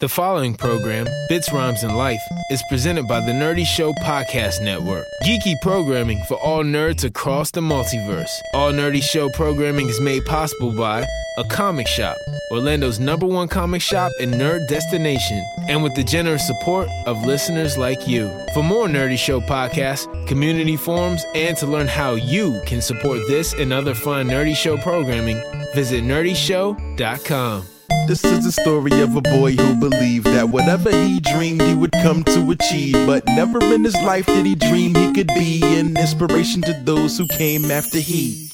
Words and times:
The 0.00 0.08
following 0.08 0.54
program, 0.54 1.08
Bits, 1.28 1.52
Rhymes, 1.52 1.82
and 1.82 1.96
Life, 1.96 2.20
is 2.52 2.62
presented 2.68 3.08
by 3.08 3.18
the 3.18 3.32
Nerdy 3.32 3.64
Show 3.66 3.92
Podcast 3.94 4.62
Network. 4.62 5.04
Geeky 5.24 5.60
programming 5.60 6.22
for 6.28 6.36
all 6.36 6.62
nerds 6.62 7.02
across 7.02 7.50
the 7.50 7.60
multiverse. 7.60 8.30
All 8.54 8.70
Nerdy 8.70 9.02
Show 9.02 9.28
programming 9.30 9.88
is 9.88 10.00
made 10.00 10.24
possible 10.24 10.72
by 10.72 11.04
A 11.38 11.44
Comic 11.50 11.88
Shop, 11.88 12.16
Orlando's 12.52 13.00
number 13.00 13.26
one 13.26 13.48
comic 13.48 13.82
shop 13.82 14.12
and 14.20 14.34
nerd 14.34 14.68
destination, 14.68 15.44
and 15.68 15.82
with 15.82 15.96
the 15.96 16.04
generous 16.04 16.46
support 16.46 16.88
of 17.06 17.20
listeners 17.26 17.76
like 17.76 18.06
you. 18.06 18.30
For 18.54 18.62
more 18.62 18.86
Nerdy 18.86 19.18
Show 19.18 19.40
podcasts, 19.40 20.06
community 20.28 20.76
forums, 20.76 21.24
and 21.34 21.56
to 21.56 21.66
learn 21.66 21.88
how 21.88 22.12
you 22.12 22.62
can 22.66 22.80
support 22.80 23.18
this 23.26 23.52
and 23.52 23.72
other 23.72 23.94
fun 23.94 24.28
Nerdy 24.28 24.54
Show 24.54 24.76
programming, 24.76 25.42
visit 25.74 26.04
nerdyshow.com. 26.04 27.64
This 28.08 28.24
is 28.24 28.42
the 28.42 28.52
story 28.52 29.02
of 29.02 29.16
a 29.16 29.20
boy 29.20 29.52
who 29.52 29.78
believed 29.78 30.24
that 30.28 30.48
whatever 30.48 30.90
he 30.90 31.20
dreamed 31.20 31.60
he 31.60 31.74
would 31.74 31.92
come 31.92 32.24
to 32.24 32.50
achieve. 32.52 32.94
But 33.06 33.26
never 33.26 33.62
in 33.62 33.84
his 33.84 33.96
life 33.96 34.24
did 34.24 34.46
he 34.46 34.54
dream 34.54 34.94
he 34.94 35.12
could 35.12 35.26
be 35.26 35.60
an 35.62 35.94
inspiration 35.94 36.62
to 36.62 36.72
those 36.84 37.18
who 37.18 37.28
came 37.28 37.70
after 37.70 37.98
he. 37.98 38.46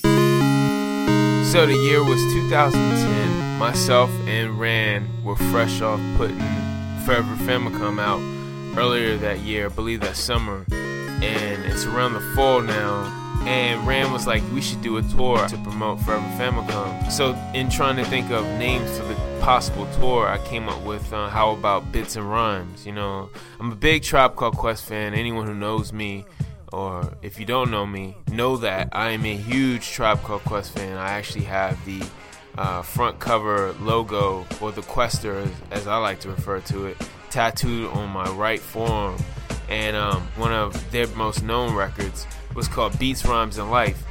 So 1.53 1.67
the 1.67 1.81
year 1.87 2.03
was 2.03 2.21
2010. 2.33 3.59
Myself 3.61 4.11
and 4.27 4.59
Ran 4.59 5.09
were 5.23 5.37
fresh 5.37 5.81
off 5.81 6.01
putting 6.17 6.41
Forever 7.05 7.37
Famicom 7.47 8.01
out 8.01 8.19
earlier 8.77 9.17
that 9.19 9.39
year, 9.39 9.67
I 9.67 9.69
believe 9.69 10.01
that 10.01 10.17
summer. 10.17 10.67
And 10.73 11.65
it's 11.67 11.85
around 11.85 12.15
the 12.15 12.35
fall 12.35 12.61
now 12.61 13.21
and 13.47 13.87
Ran 13.87 14.11
was 14.11 14.27
like, 14.27 14.43
we 14.55 14.63
should 14.63 14.81
do 14.81 14.97
a 14.97 15.03
tour 15.03 15.47
to 15.47 15.57
promote 15.59 16.01
Forever 16.01 16.27
Famicom. 16.39 17.13
So, 17.13 17.35
in 17.53 17.69
trying 17.69 17.97
to 17.97 18.05
think 18.07 18.31
of 18.31 18.43
names 18.59 18.99
for 18.99 19.05
the 19.05 19.34
possible 19.45 19.87
tour, 20.01 20.27
I 20.27 20.39
came 20.39 20.71
up 20.71 20.83
with 20.87 21.13
uh, 21.13 21.29
how 21.29 21.51
about 21.51 21.93
Bits 21.93 22.17
and 22.17 22.31
Rhymes. 22.31 22.87
You 22.87 22.93
know, 22.93 23.29
I'm 23.61 23.73
a 23.73 23.75
big 23.75 24.03
Tribe 24.03 24.37
Called 24.37 24.57
Quest 24.57 24.87
fan. 24.87 25.13
Anyone 25.13 25.47
who 25.47 25.53
knows 25.53 25.93
me, 25.93 26.25
or 26.73 27.13
if 27.21 27.39
you 27.39 27.45
don't 27.45 27.71
know 27.71 27.85
me, 27.85 28.17
know 28.33 28.57
that 28.57 28.89
I 28.93 29.11
am 29.11 29.27
a 29.27 29.37
huge 29.37 29.91
Tribe 29.91 30.23
Called 30.23 30.43
Quest 30.45 30.75
fan. 30.75 30.97
I 30.97 31.11
actually 31.11 31.45
have 31.45 31.79
the 31.85 32.03
uh, 32.57 32.81
front 32.81 33.19
cover 33.19 33.75
logo, 33.81 34.47
or 34.63 34.73
the 34.73 34.81
Quester, 34.81 35.47
as, 35.71 35.87
I 35.87 35.99
like 35.99 36.21
to 36.21 36.31
refer 36.31 36.61
to 36.61 36.87
it, 36.87 36.97
tattooed 37.29 37.91
on 37.91 38.09
my 38.09 38.27
right 38.31 38.61
forearm. 38.61 39.19
And 39.69 39.95
um, 39.95 40.23
one 40.37 40.55
of 40.55 40.91
their 40.91 41.07
most 41.09 41.43
known 41.43 41.75
records 41.75 42.27
was 42.55 42.67
called 42.67 42.99
Beats, 42.99 43.27
Rhymes, 43.27 43.59
and 43.59 43.71
Life, 43.71 44.03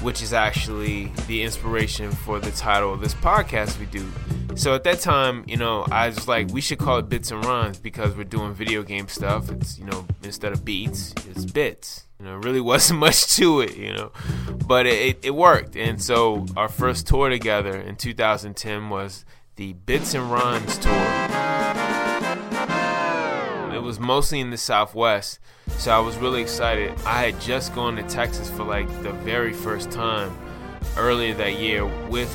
which 0.00 0.22
is 0.22 0.32
actually 0.32 1.12
the 1.26 1.42
inspiration 1.42 2.10
for 2.10 2.40
the 2.40 2.52
title 2.52 2.90
of 2.90 3.02
this 3.02 3.12
podcast 3.12 3.78
we 3.78 3.84
do. 3.84 4.10
So 4.58 4.74
at 4.74 4.82
that 4.84 4.98
time, 4.98 5.44
you 5.46 5.56
know, 5.56 5.86
I 5.88 6.08
was 6.08 6.26
like, 6.26 6.48
we 6.48 6.60
should 6.60 6.78
call 6.78 6.98
it 6.98 7.08
Bits 7.08 7.30
and 7.30 7.44
Rhymes 7.44 7.78
because 7.78 8.16
we're 8.16 8.24
doing 8.24 8.54
video 8.54 8.82
game 8.82 9.06
stuff. 9.06 9.52
It's, 9.52 9.78
you 9.78 9.84
know, 9.84 10.04
instead 10.24 10.52
of 10.52 10.64
beats, 10.64 11.14
it's 11.30 11.44
bits. 11.44 12.08
You 12.18 12.26
know, 12.26 12.34
really 12.38 12.60
wasn't 12.72 12.98
much 12.98 13.36
to 13.36 13.60
it, 13.60 13.76
you 13.76 13.92
know, 13.92 14.10
but 14.66 14.86
it, 14.86 15.24
it 15.24 15.30
worked. 15.30 15.76
And 15.76 16.02
so 16.02 16.44
our 16.56 16.68
first 16.68 17.06
tour 17.06 17.28
together 17.28 17.76
in 17.76 17.94
2010 17.94 18.90
was 18.90 19.24
the 19.54 19.74
Bits 19.74 20.14
and 20.14 20.28
Rhymes 20.28 20.76
tour. 20.78 20.92
It 23.72 23.80
was 23.80 24.00
mostly 24.00 24.40
in 24.40 24.50
the 24.50 24.58
Southwest, 24.58 25.38
so 25.68 25.92
I 25.92 26.00
was 26.00 26.16
really 26.16 26.42
excited. 26.42 26.92
I 27.06 27.22
had 27.26 27.40
just 27.40 27.76
gone 27.76 27.94
to 27.94 28.02
Texas 28.02 28.50
for 28.50 28.64
like 28.64 28.88
the 29.04 29.12
very 29.12 29.52
first 29.52 29.92
time 29.92 30.36
earlier 30.96 31.32
that 31.34 31.60
year 31.60 31.86
with 32.08 32.28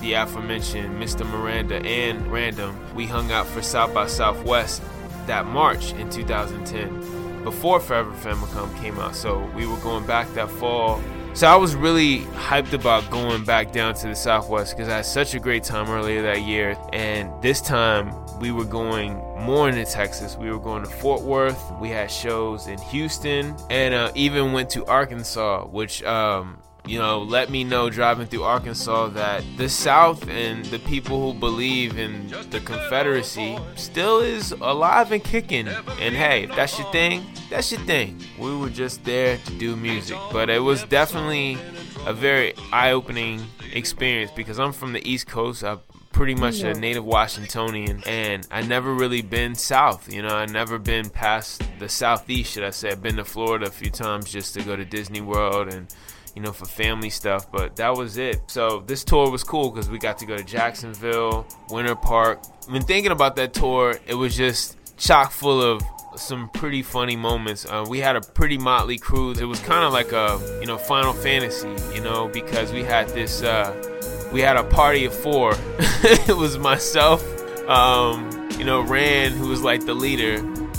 the 0.00 0.14
aforementioned 0.14 1.00
Mr. 1.00 1.28
Miranda 1.28 1.76
and 1.84 2.30
Random. 2.30 2.78
We 2.94 3.06
hung 3.06 3.30
out 3.32 3.46
for 3.46 3.62
South 3.62 3.92
by 3.92 4.06
Southwest 4.06 4.82
that 5.26 5.46
March 5.46 5.92
in 5.94 6.10
2010 6.10 7.44
before 7.44 7.80
Forever 7.80 8.12
Famicom 8.12 8.74
came 8.80 8.98
out. 8.98 9.14
So 9.14 9.44
we 9.54 9.66
were 9.66 9.78
going 9.78 10.06
back 10.06 10.28
that 10.34 10.50
fall. 10.50 11.00
So 11.34 11.46
I 11.46 11.56
was 11.56 11.74
really 11.74 12.20
hyped 12.34 12.72
about 12.72 13.08
going 13.10 13.44
back 13.44 13.72
down 13.72 13.94
to 13.94 14.08
the 14.08 14.16
Southwest 14.16 14.76
because 14.76 14.88
I 14.88 14.96
had 14.96 15.06
such 15.06 15.34
a 15.34 15.38
great 15.38 15.62
time 15.62 15.88
earlier 15.88 16.22
that 16.22 16.42
year. 16.42 16.76
And 16.92 17.30
this 17.42 17.60
time 17.60 18.12
we 18.40 18.50
were 18.50 18.64
going 18.64 19.14
more 19.38 19.68
into 19.68 19.84
Texas. 19.84 20.36
We 20.36 20.50
were 20.50 20.58
going 20.58 20.82
to 20.82 20.90
Fort 20.90 21.22
Worth. 21.22 21.72
We 21.80 21.90
had 21.90 22.10
shows 22.10 22.66
in 22.66 22.78
Houston 22.78 23.54
and 23.70 23.94
uh, 23.94 24.12
even 24.14 24.52
went 24.52 24.70
to 24.70 24.84
Arkansas, 24.86 25.66
which, 25.66 26.02
um, 26.04 26.58
you 26.88 26.98
know, 26.98 27.20
let 27.20 27.50
me 27.50 27.64
know 27.64 27.90
driving 27.90 28.26
through 28.26 28.44
Arkansas 28.44 29.08
that 29.08 29.44
the 29.58 29.68
South 29.68 30.26
and 30.28 30.64
the 30.66 30.78
people 30.78 31.20
who 31.32 31.38
believe 31.38 31.98
in 31.98 32.28
the 32.50 32.60
Confederacy 32.60 33.58
still 33.76 34.20
is 34.20 34.52
alive 34.52 35.12
and 35.12 35.22
kicking. 35.22 35.68
And 35.68 36.14
hey, 36.14 36.44
if 36.44 36.56
that's 36.56 36.78
your 36.78 36.90
thing, 36.90 37.26
that's 37.50 37.70
your 37.70 37.80
thing. 37.82 38.18
We 38.38 38.56
were 38.56 38.70
just 38.70 39.04
there 39.04 39.36
to 39.36 39.52
do 39.58 39.76
music. 39.76 40.16
But 40.32 40.48
it 40.48 40.60
was 40.60 40.82
definitely 40.84 41.58
a 42.06 42.14
very 42.14 42.54
eye 42.72 42.92
opening 42.92 43.44
experience 43.74 44.30
because 44.34 44.58
I'm 44.58 44.72
from 44.72 44.94
the 44.94 45.06
East 45.06 45.26
Coast. 45.26 45.62
I've 45.62 45.80
pretty 46.12 46.34
much 46.34 46.62
a 46.62 46.72
native 46.72 47.04
Washingtonian, 47.04 48.02
and 48.06 48.48
I 48.50 48.62
never 48.62 48.94
really 48.94 49.22
been 49.22 49.54
south. 49.54 50.12
You 50.12 50.22
know, 50.22 50.34
I 50.34 50.46
never 50.46 50.78
been 50.78 51.10
past 51.10 51.62
the 51.78 51.88
southeast, 51.88 52.52
should 52.52 52.64
I 52.64 52.70
say? 52.70 52.90
I've 52.90 53.02
been 53.02 53.16
to 53.16 53.24
Florida 53.24 53.66
a 53.66 53.70
few 53.70 53.90
times 53.90 54.32
just 54.32 54.54
to 54.54 54.62
go 54.62 54.74
to 54.74 54.84
Disney 54.84 55.20
World 55.20 55.68
and 55.68 55.86
you 56.38 56.44
know 56.44 56.52
for 56.52 56.66
family 56.66 57.10
stuff, 57.10 57.50
but 57.50 57.74
that 57.74 57.96
was 57.96 58.16
it. 58.16 58.40
So 58.46 58.84
this 58.86 59.02
tour 59.02 59.28
was 59.28 59.42
cool 59.42 59.72
because 59.72 59.90
we 59.90 59.98
got 59.98 60.18
to 60.18 60.26
go 60.26 60.36
to 60.36 60.44
Jacksonville, 60.44 61.44
Winter 61.68 61.96
Park. 61.96 62.44
When 62.68 62.80
thinking 62.82 63.10
about 63.10 63.34
that 63.36 63.52
tour, 63.52 63.98
it 64.06 64.14
was 64.14 64.36
just 64.36 64.76
chock 64.96 65.32
full 65.32 65.60
of 65.60 65.82
some 66.14 66.48
pretty 66.50 66.84
funny 66.84 67.16
moments. 67.16 67.66
Uh, 67.66 67.84
we 67.88 67.98
had 67.98 68.14
a 68.14 68.20
pretty 68.20 68.56
motley 68.56 68.98
crew. 68.98 69.32
It 69.32 69.46
was 69.46 69.58
kind 69.58 69.84
of 69.84 69.92
like 69.92 70.12
a 70.12 70.38
you 70.60 70.66
know 70.68 70.78
Final 70.78 71.12
Fantasy, 71.12 71.74
you 71.92 72.02
know, 72.02 72.28
because 72.28 72.72
we 72.72 72.84
had 72.84 73.08
this. 73.08 73.42
Uh, 73.42 73.74
we 74.32 74.40
had 74.40 74.56
a 74.56 74.62
party 74.62 75.06
of 75.06 75.14
four. 75.14 75.54
it 75.80 76.36
was 76.36 76.56
myself, 76.56 77.20
um, 77.68 78.48
you 78.56 78.64
know, 78.64 78.80
Rand, 78.82 79.34
who 79.34 79.48
was 79.48 79.62
like 79.62 79.84
the 79.86 79.94
leader. 79.94 80.38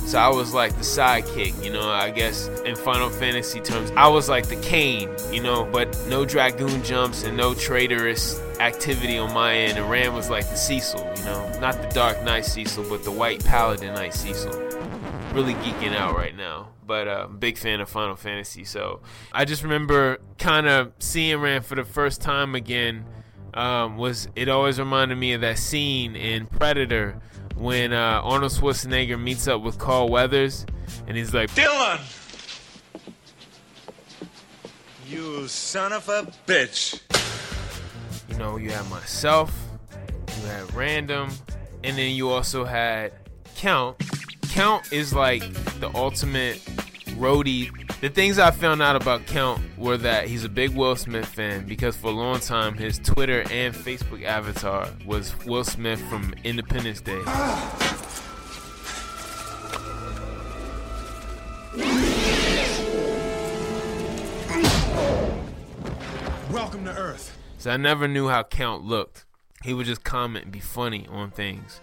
So 0.09 0.17
I 0.17 0.29
was 0.29 0.55
like 0.55 0.73
the 0.73 0.81
sidekick, 0.81 1.63
you 1.63 1.71
know, 1.71 1.87
I 1.87 2.09
guess 2.09 2.47
in 2.65 2.75
Final 2.75 3.11
Fantasy 3.11 3.59
terms. 3.59 3.91
I 3.95 4.07
was 4.07 4.27
like 4.27 4.47
the 4.47 4.55
Kain, 4.55 5.07
you 5.31 5.39
know, 5.39 5.65
but 5.71 5.95
no 6.07 6.25
Dragoon 6.25 6.83
jumps 6.83 7.25
and 7.25 7.37
no 7.37 7.53
traitorous 7.53 8.41
activity 8.59 9.19
on 9.19 9.31
my 9.35 9.53
end. 9.53 9.77
And 9.77 9.87
Rand 9.87 10.15
was 10.15 10.27
like 10.27 10.49
the 10.49 10.55
Cecil, 10.55 10.99
you 11.15 11.25
know, 11.25 11.59
not 11.59 11.79
the 11.79 11.87
Dark 11.89 12.23
Knight 12.23 12.45
Cecil, 12.45 12.85
but 12.89 13.03
the 13.03 13.11
White 13.11 13.45
Paladin 13.45 13.93
Knight 13.93 14.15
Cecil. 14.15 14.51
Really 15.31 15.53
geeking 15.53 15.95
out 15.95 16.15
right 16.15 16.35
now, 16.35 16.69
but 16.87 17.07
uh, 17.07 17.27
big 17.27 17.59
fan 17.59 17.79
of 17.79 17.87
Final 17.87 18.15
Fantasy. 18.15 18.63
So 18.63 19.01
I 19.31 19.45
just 19.45 19.61
remember 19.61 20.17
kind 20.39 20.67
of 20.67 20.91
seeing 20.97 21.39
Rand 21.39 21.67
for 21.67 21.75
the 21.75 21.85
first 21.85 22.19
time 22.19 22.55
again 22.55 23.05
um, 23.53 23.95
was 23.95 24.27
it 24.35 24.49
always 24.49 24.79
reminded 24.79 25.19
me 25.19 25.33
of 25.33 25.41
that 25.41 25.59
scene 25.59 26.15
in 26.15 26.47
Predator 26.47 27.21
when 27.59 27.91
uh, 27.91 28.21
Arnold 28.23 28.53
Schwarzenegger 28.53 29.21
meets 29.21 29.47
up 29.47 29.61
with 29.61 29.77
Carl 29.77 30.09
Weathers, 30.09 30.65
and 31.07 31.17
he's 31.17 31.33
like, 31.33 31.53
Dillon! 31.53 31.99
You 35.07 35.47
son 35.47 35.91
of 35.91 36.07
a 36.07 36.31
bitch! 36.47 37.01
You 38.29 38.37
know, 38.37 38.57
you 38.57 38.71
had 38.71 38.89
myself, 38.89 39.53
you 40.39 40.47
had 40.47 40.73
Random, 40.73 41.29
and 41.83 41.97
then 41.97 42.15
you 42.15 42.29
also 42.29 42.63
had 42.63 43.11
Count. 43.55 43.97
Count 44.49 44.91
is 44.93 45.13
like 45.13 45.41
the 45.79 45.91
ultimate 45.93 46.61
roadie 47.19 47.69
the 48.01 48.07
things 48.07 48.39
I 48.39 48.51
found 48.51 48.81
out 48.81 48.95
about 48.95 49.25
Count 49.25 49.61
were 49.77 49.97
that 49.97 50.27
he's 50.27 50.45
a 50.45 50.49
big 50.49 50.73
Will 50.73 50.95
Smith 50.95 51.25
fan 51.25 51.65
because 51.65 51.97
for 51.97 52.07
a 52.07 52.11
long 52.11 52.39
time 52.39 52.75
his 52.75 52.97
Twitter 52.97 53.41
and 53.51 53.75
Facebook 53.75 54.23
avatar 54.23 54.87
was 55.05 55.35
Will 55.45 55.65
Smith 55.65 55.99
from 56.09 56.33
Independence 56.45 57.01
Day. 57.01 57.21
Welcome 66.53 66.85
to 66.85 66.95
Earth. 66.95 67.37
So 67.57 67.69
I 67.69 67.75
never 67.75 68.07
knew 68.07 68.29
how 68.29 68.43
Count 68.43 68.85
looked. 68.85 69.25
He 69.61 69.73
would 69.73 69.85
just 69.85 70.05
comment 70.05 70.45
and 70.45 70.53
be 70.53 70.61
funny 70.61 71.05
on 71.09 71.31
things. 71.31 71.81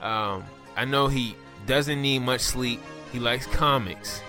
Um, 0.00 0.44
I 0.76 0.84
know 0.84 1.08
he 1.08 1.34
doesn't 1.66 2.00
need 2.00 2.20
much 2.20 2.40
sleep. 2.40 2.80
He 3.10 3.18
likes 3.18 3.46
comics. 3.46 4.22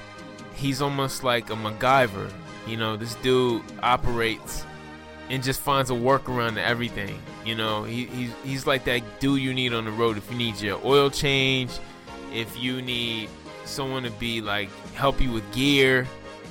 He's 0.61 0.79
almost 0.79 1.23
like 1.23 1.49
a 1.49 1.55
MacGyver. 1.55 2.31
You 2.67 2.77
know, 2.77 2.95
this 2.95 3.15
dude 3.15 3.63
operates 3.81 4.63
and 5.31 5.41
just 5.41 5.59
finds 5.59 5.89
a 5.89 5.93
workaround 5.93 6.53
to 6.53 6.63
everything. 6.63 7.19
You 7.43 7.55
know, 7.55 7.83
he, 7.83 8.05
he's 8.05 8.31
he's 8.43 8.67
like 8.67 8.83
that 8.85 9.01
dude 9.19 9.41
you 9.41 9.55
need 9.55 9.73
on 9.73 9.85
the 9.85 9.91
road 9.91 10.17
if 10.17 10.29
you 10.29 10.37
need 10.37 10.61
your 10.61 10.79
oil 10.85 11.09
change, 11.09 11.71
if 12.31 12.55
you 12.61 12.79
need 12.79 13.29
someone 13.65 14.03
to 14.03 14.11
be 14.11 14.39
like 14.41 14.69
help 14.93 15.19
you 15.19 15.31
with 15.31 15.51
gear, 15.51 16.07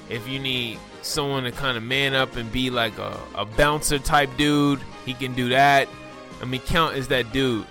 if 0.09 0.29
you 0.29 0.41
need 0.41 0.81
someone 1.03 1.45
to 1.45 1.53
kind 1.53 1.77
of 1.77 1.85
man 1.85 2.13
up 2.13 2.35
and 2.35 2.51
be 2.51 2.69
like 2.69 2.99
a, 2.99 3.17
a 3.37 3.45
bouncer 3.45 4.01
type 4.01 4.31
dude, 4.37 4.81
he 5.07 5.15
can 5.15 5.35
do 5.35 5.51
that. 5.51 5.89
I 6.43 6.47
mean, 6.47 6.61
Count 6.63 6.97
is 6.97 7.07
that 7.09 7.33
dude. 7.33 7.65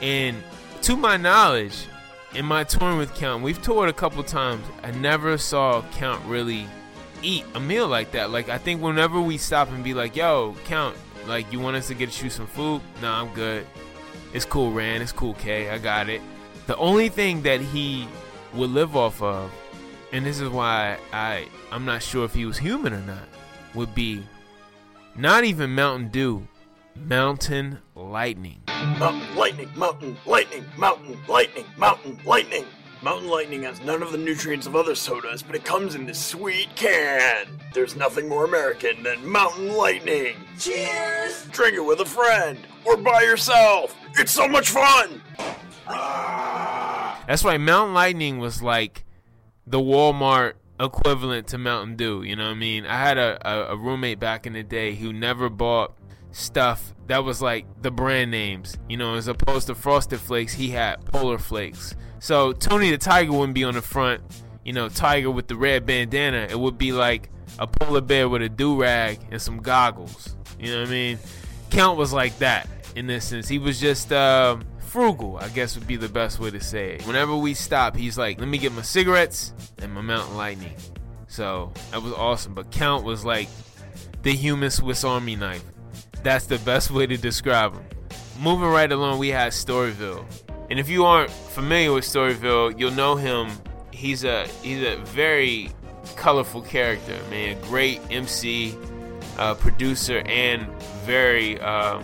And 0.00 0.36
to 0.82 0.96
my 0.96 1.16
knowledge, 1.16 1.86
in 2.34 2.44
my 2.44 2.64
touring 2.64 2.98
with 2.98 3.14
Count, 3.14 3.42
we've 3.42 3.60
toured 3.60 3.88
a 3.88 3.92
couple 3.92 4.22
times. 4.22 4.64
I 4.82 4.90
never 4.92 5.36
saw 5.38 5.82
Count 5.92 6.24
really 6.26 6.66
eat 7.22 7.44
a 7.54 7.60
meal 7.60 7.88
like 7.88 8.12
that. 8.12 8.30
Like 8.30 8.48
I 8.48 8.58
think 8.58 8.82
whenever 8.82 9.20
we 9.20 9.38
stop 9.38 9.68
and 9.70 9.82
be 9.82 9.94
like, 9.94 10.16
"Yo, 10.16 10.54
Count, 10.64 10.96
like 11.26 11.52
you 11.52 11.60
want 11.60 11.76
us 11.76 11.88
to 11.88 11.94
get 11.94 12.22
you 12.22 12.30
some 12.30 12.46
food?" 12.46 12.80
No, 13.02 13.10
I'm 13.10 13.32
good. 13.34 13.66
It's 14.32 14.44
cool, 14.44 14.72
Ran. 14.72 15.02
It's 15.02 15.12
cool, 15.12 15.34
K. 15.34 15.70
I 15.70 15.78
got 15.78 16.08
it. 16.08 16.22
The 16.66 16.76
only 16.76 17.08
thing 17.08 17.42
that 17.42 17.60
he 17.60 18.06
would 18.54 18.70
live 18.70 18.96
off 18.96 19.20
of, 19.22 19.50
and 20.12 20.24
this 20.24 20.40
is 20.40 20.48
why 20.48 20.98
I 21.12 21.46
I'm 21.72 21.84
not 21.84 22.02
sure 22.02 22.24
if 22.24 22.34
he 22.34 22.46
was 22.46 22.58
human 22.58 22.92
or 22.92 23.00
not, 23.00 23.28
would 23.74 23.94
be 23.94 24.22
not 25.16 25.44
even 25.44 25.74
Mountain 25.74 26.08
Dew, 26.08 26.46
Mountain 26.96 27.78
Lightning. 27.94 28.62
Mountain 28.98 29.36
lightning, 29.36 29.70
mountain 29.76 30.16
lightning, 30.26 30.64
mountain 30.76 31.18
lightning, 31.28 31.64
mountain 31.76 32.18
lightning. 32.24 32.64
Mountain 33.02 33.30
lightning 33.30 33.62
has 33.62 33.80
none 33.80 34.02
of 34.02 34.12
the 34.12 34.18
nutrients 34.18 34.66
of 34.66 34.76
other 34.76 34.94
sodas, 34.94 35.42
but 35.42 35.56
it 35.56 35.64
comes 35.64 35.94
in 35.94 36.04
this 36.04 36.24
sweet 36.24 36.68
can. 36.76 37.46
There's 37.72 37.96
nothing 37.96 38.28
more 38.28 38.44
American 38.44 39.02
than 39.02 39.26
mountain 39.26 39.74
lightning. 39.74 40.36
Cheers! 40.58 41.46
Drink 41.50 41.76
it 41.76 41.84
with 41.84 42.00
a 42.00 42.04
friend 42.04 42.58
or 42.84 42.96
by 42.96 43.22
yourself. 43.22 43.96
It's 44.18 44.32
so 44.32 44.46
much 44.46 44.68
fun. 44.68 45.22
That's 47.26 47.44
why 47.44 47.56
Mountain 47.56 47.94
Lightning 47.94 48.38
was 48.38 48.62
like 48.62 49.04
the 49.66 49.78
Walmart 49.78 50.54
equivalent 50.78 51.46
to 51.48 51.58
Mountain 51.58 51.96
Dew. 51.96 52.22
You 52.22 52.36
know 52.36 52.44
what 52.44 52.50
I 52.50 52.54
mean? 52.54 52.86
I 52.86 52.96
had 52.96 53.18
a, 53.18 53.38
a, 53.48 53.74
a 53.74 53.76
roommate 53.76 54.18
back 54.18 54.46
in 54.46 54.52
the 54.52 54.62
day 54.62 54.94
who 54.94 55.12
never 55.12 55.48
bought 55.48 55.94
stuff 56.32 56.94
that 57.10 57.24
was 57.24 57.42
like 57.42 57.66
the 57.82 57.90
brand 57.90 58.30
names. 58.30 58.76
You 58.88 58.96
know, 58.96 59.14
as 59.16 59.26
opposed 59.26 59.66
to 59.66 59.74
Frosted 59.74 60.20
Flakes, 60.20 60.54
he 60.54 60.70
had 60.70 61.04
Polar 61.06 61.38
Flakes. 61.38 61.94
So 62.20 62.52
Tony 62.52 62.90
the 62.90 62.98
Tiger 62.98 63.32
wouldn't 63.32 63.54
be 63.54 63.64
on 63.64 63.74
the 63.74 63.82
front. 63.82 64.22
You 64.64 64.72
know, 64.72 64.88
Tiger 64.88 65.30
with 65.30 65.48
the 65.48 65.56
red 65.56 65.86
bandana. 65.86 66.46
It 66.48 66.58
would 66.58 66.78
be 66.78 66.92
like 66.92 67.30
a 67.58 67.66
polar 67.66 68.00
bear 68.00 68.28
with 68.28 68.42
a 68.42 68.48
do 68.48 68.80
rag 68.80 69.18
and 69.30 69.42
some 69.42 69.58
goggles. 69.58 70.36
You 70.58 70.72
know 70.72 70.80
what 70.80 70.88
I 70.88 70.90
mean? 70.90 71.18
Count 71.70 71.98
was 71.98 72.12
like 72.12 72.38
that 72.38 72.68
in 72.94 73.06
this 73.06 73.24
sense. 73.24 73.48
He 73.48 73.58
was 73.58 73.80
just 73.80 74.12
uh, 74.12 74.58
frugal, 74.78 75.38
I 75.38 75.48
guess 75.48 75.76
would 75.76 75.86
be 75.86 75.96
the 75.96 76.08
best 76.08 76.38
way 76.38 76.50
to 76.50 76.60
say 76.60 76.94
it. 76.94 77.06
Whenever 77.06 77.34
we 77.36 77.54
stop, 77.54 77.96
he's 77.96 78.18
like, 78.18 78.38
let 78.38 78.48
me 78.48 78.58
get 78.58 78.72
my 78.72 78.82
cigarettes 78.82 79.52
and 79.78 79.92
my 79.92 80.00
Mountain 80.00 80.36
Lightning. 80.36 80.74
So 81.28 81.72
that 81.90 82.02
was 82.02 82.12
awesome. 82.12 82.54
But 82.54 82.70
Count 82.70 83.04
was 83.04 83.24
like 83.24 83.48
the 84.22 84.32
human 84.32 84.70
Swiss 84.70 85.04
Army 85.04 85.36
knife. 85.36 85.64
That's 86.22 86.46
the 86.46 86.58
best 86.58 86.90
way 86.90 87.06
to 87.06 87.16
describe 87.16 87.74
him. 87.74 87.84
Moving 88.40 88.68
right 88.68 88.90
along, 88.90 89.18
we 89.18 89.28
had 89.28 89.52
Storyville. 89.52 90.24
And 90.70 90.78
if 90.78 90.88
you 90.88 91.04
aren't 91.04 91.30
familiar 91.30 91.92
with 91.92 92.04
Storyville, 92.04 92.78
you'll 92.78 92.92
know 92.92 93.16
him. 93.16 93.50
He's 93.90 94.24
a 94.24 94.46
he's 94.62 94.82
a 94.82 94.96
very 94.96 95.70
colorful 96.16 96.62
character, 96.62 97.18
man. 97.28 97.60
Great 97.62 98.00
MC, 98.10 98.76
uh, 99.38 99.54
producer, 99.54 100.22
and 100.26 100.66
very 101.04 101.60
uh, 101.60 102.00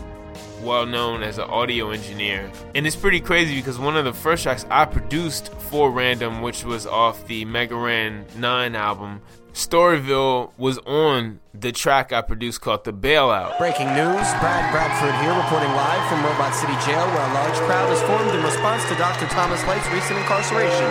well 0.63 0.87
known 0.87 1.23
as 1.23 1.39
an 1.39 1.45
audio 1.45 1.91
engineer. 1.91 2.51
And 2.75 2.87
it's 2.87 2.97
pretty 2.97 3.21
crazy 3.21 3.57
because 3.57 3.79
one 3.79 3.97
of 3.97 4.05
the 4.05 4.13
first 4.13 4.43
tracks 4.43 4.67
I 4.71 4.85
produced 4.85 5.53
for 5.71 5.91
Random, 5.91 6.43
which 6.43 6.65
was 6.65 6.87
off 6.87 7.27
the 7.27 7.45
Mega 7.45 7.77
Ran 7.77 8.27
9 8.37 8.75
album, 8.75 9.21
Storyville 9.57 10.53
was 10.59 10.77
on 10.85 11.41
the 11.55 11.73
track 11.73 12.13
I 12.13 12.21
produced 12.21 12.61
called 12.61 12.85
The 12.85 12.93
Bailout. 12.93 13.57
Breaking 13.57 13.89
news 13.89 14.29
Brad 14.37 14.71
Bradford 14.71 15.17
here, 15.25 15.33
reporting 15.33 15.73
live 15.73 16.05
from 16.11 16.23
Robot 16.23 16.55
City 16.55 16.77
Jail, 16.85 17.01
where 17.09 17.25
a 17.25 17.33
large 17.33 17.57
crowd 17.65 17.91
is 17.91 18.03
formed 18.03 18.29
in 18.37 18.45
response 18.45 18.85
to 18.91 18.95
Dr. 18.97 19.25
Thomas 19.33 19.65
Light's 19.65 19.89
recent 19.89 20.19
incarceration. 20.19 20.85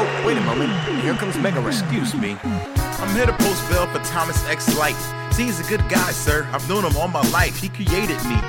Oh, 0.00 0.24
wait 0.26 0.38
a 0.38 0.40
moment. 0.40 0.72
Here 1.02 1.12
comes 1.12 1.36
Mega 1.36 1.60
Ran. 1.60 1.68
Excuse 1.68 2.14
me. 2.14 2.38
I'm 2.42 3.14
here 3.14 3.26
to 3.26 3.34
post 3.34 3.68
bail 3.68 3.86
for 3.88 3.98
Thomas 4.08 4.42
X 4.48 4.74
Light. 4.78 4.96
See, 5.34 5.44
he's 5.44 5.60
a 5.60 5.68
good 5.68 5.86
guy, 5.90 6.12
sir. 6.12 6.48
I've 6.50 6.66
known 6.70 6.86
him 6.86 6.96
all 6.96 7.08
my 7.08 7.28
life. 7.28 7.60
He 7.60 7.68
created 7.68 8.16
me. 8.24 8.40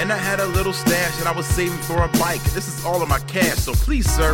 And 0.00 0.10
I 0.10 0.16
had 0.16 0.40
a 0.40 0.46
little 0.46 0.72
stash 0.72 1.18
that 1.18 1.26
I 1.26 1.30
was 1.30 1.46
saving 1.46 1.76
for 1.76 2.02
a 2.02 2.08
bike. 2.16 2.42
This 2.56 2.66
is 2.68 2.82
all 2.86 3.02
of 3.02 3.08
my 3.10 3.18
cash, 3.28 3.58
so 3.58 3.74
please, 3.74 4.08
sir. 4.10 4.32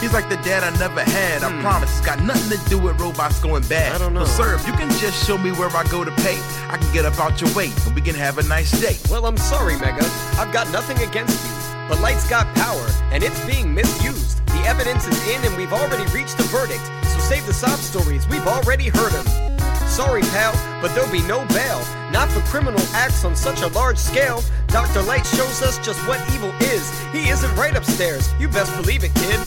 He's 0.00 0.12
like 0.12 0.28
the 0.28 0.36
dad 0.36 0.62
I 0.62 0.70
never 0.78 1.02
had. 1.02 1.42
I 1.42 1.50
hmm. 1.50 1.60
promise. 1.62 1.90
It's 1.98 2.06
got 2.06 2.22
nothing 2.22 2.56
to 2.56 2.70
do 2.70 2.78
with 2.78 3.00
robots 3.00 3.40
going 3.40 3.64
bad. 3.64 3.92
I 3.92 3.98
don't 3.98 4.14
know. 4.14 4.24
So, 4.24 4.44
sir, 4.44 4.54
if 4.54 4.64
you 4.68 4.72
can 4.74 4.88
just 5.00 5.26
show 5.26 5.36
me 5.36 5.50
where 5.50 5.68
I 5.70 5.82
go 5.90 6.04
to 6.04 6.12
pay, 6.22 6.38
I 6.68 6.78
can 6.80 6.92
get 6.94 7.04
up 7.04 7.18
out 7.18 7.40
your 7.40 7.52
way 7.56 7.72
and 7.86 7.94
we 7.96 8.00
can 8.00 8.14
have 8.14 8.38
a 8.38 8.44
nice 8.44 8.70
day. 8.80 8.96
Well, 9.10 9.26
I'm 9.26 9.36
sorry, 9.36 9.76
Mega. 9.80 10.06
I've 10.38 10.52
got 10.52 10.70
nothing 10.70 10.96
against 11.02 11.44
you. 11.44 11.50
But 11.88 12.00
Light's 12.00 12.30
got 12.30 12.46
power, 12.54 12.86
and 13.10 13.24
it's 13.24 13.44
being 13.46 13.74
misused. 13.74 14.46
The 14.46 14.62
evidence 14.64 15.08
is 15.08 15.20
in, 15.26 15.44
and 15.44 15.56
we've 15.56 15.72
already 15.72 16.06
reached 16.12 16.38
a 16.38 16.44
verdict. 16.44 16.86
So 17.10 17.18
save 17.18 17.46
the 17.46 17.52
sob 17.52 17.80
stories. 17.80 18.28
We've 18.28 18.46
already 18.46 18.90
heard 18.90 19.10
them. 19.10 19.49
Sorry, 19.90 20.22
pal, 20.30 20.54
but 20.80 20.94
there'll 20.94 21.10
be 21.10 21.26
no 21.26 21.44
bail. 21.50 21.82
Not 22.14 22.30
for 22.30 22.38
criminal 22.46 22.80
acts 22.94 23.24
on 23.24 23.34
such 23.34 23.62
a 23.62 23.66
large 23.74 23.98
scale. 23.98 24.40
Dr. 24.68 25.02
Light 25.02 25.26
shows 25.26 25.62
us 25.66 25.82
just 25.82 25.98
what 26.06 26.22
evil 26.30 26.54
is. 26.62 26.86
He 27.10 27.28
isn't 27.28 27.50
right 27.56 27.74
upstairs. 27.74 28.30
You 28.38 28.46
best 28.46 28.70
believe 28.78 29.02
it, 29.02 29.12
kid. 29.18 29.42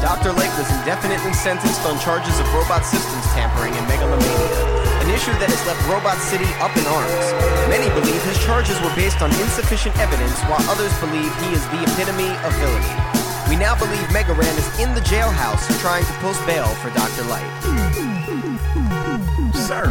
Dr. 0.00 0.32
Lake 0.32 0.52
was 0.56 0.68
indefinitely 0.80 1.34
sentenced 1.36 1.84
on 1.84 2.00
charges 2.00 2.32
of 2.40 2.48
robot 2.56 2.84
systems 2.84 3.24
tampering 3.36 3.76
and 3.76 3.84
megalomania, 3.84 4.48
an 5.04 5.12
issue 5.12 5.36
that 5.36 5.52
has 5.52 5.60
left 5.68 5.80
Robot 5.84 6.16
City 6.16 6.48
up 6.64 6.72
in 6.80 6.84
arms. 6.88 7.24
Many 7.68 7.92
believe 7.92 8.24
his 8.24 8.40
charges 8.40 8.80
were 8.80 8.92
based 8.96 9.20
on 9.20 9.28
insufficient 9.36 9.96
evidence, 10.00 10.40
while 10.48 10.64
others 10.72 10.92
believe 10.96 11.28
he 11.44 11.52
is 11.52 11.64
the 11.68 11.84
epitome 11.84 12.32
of 12.40 12.56
villainy. 12.56 12.96
We 13.52 13.60
now 13.60 13.76
believe 13.76 14.04
Mega 14.12 14.32
Ran 14.32 14.56
is 14.56 14.68
in 14.80 14.96
the 14.96 15.04
jailhouse 15.04 15.68
trying 15.84 16.04
to 16.08 16.14
post 16.24 16.40
bail 16.48 16.68
for 16.80 16.88
Dr. 16.96 17.28
Light. 17.28 17.52
Sir, 19.64 19.88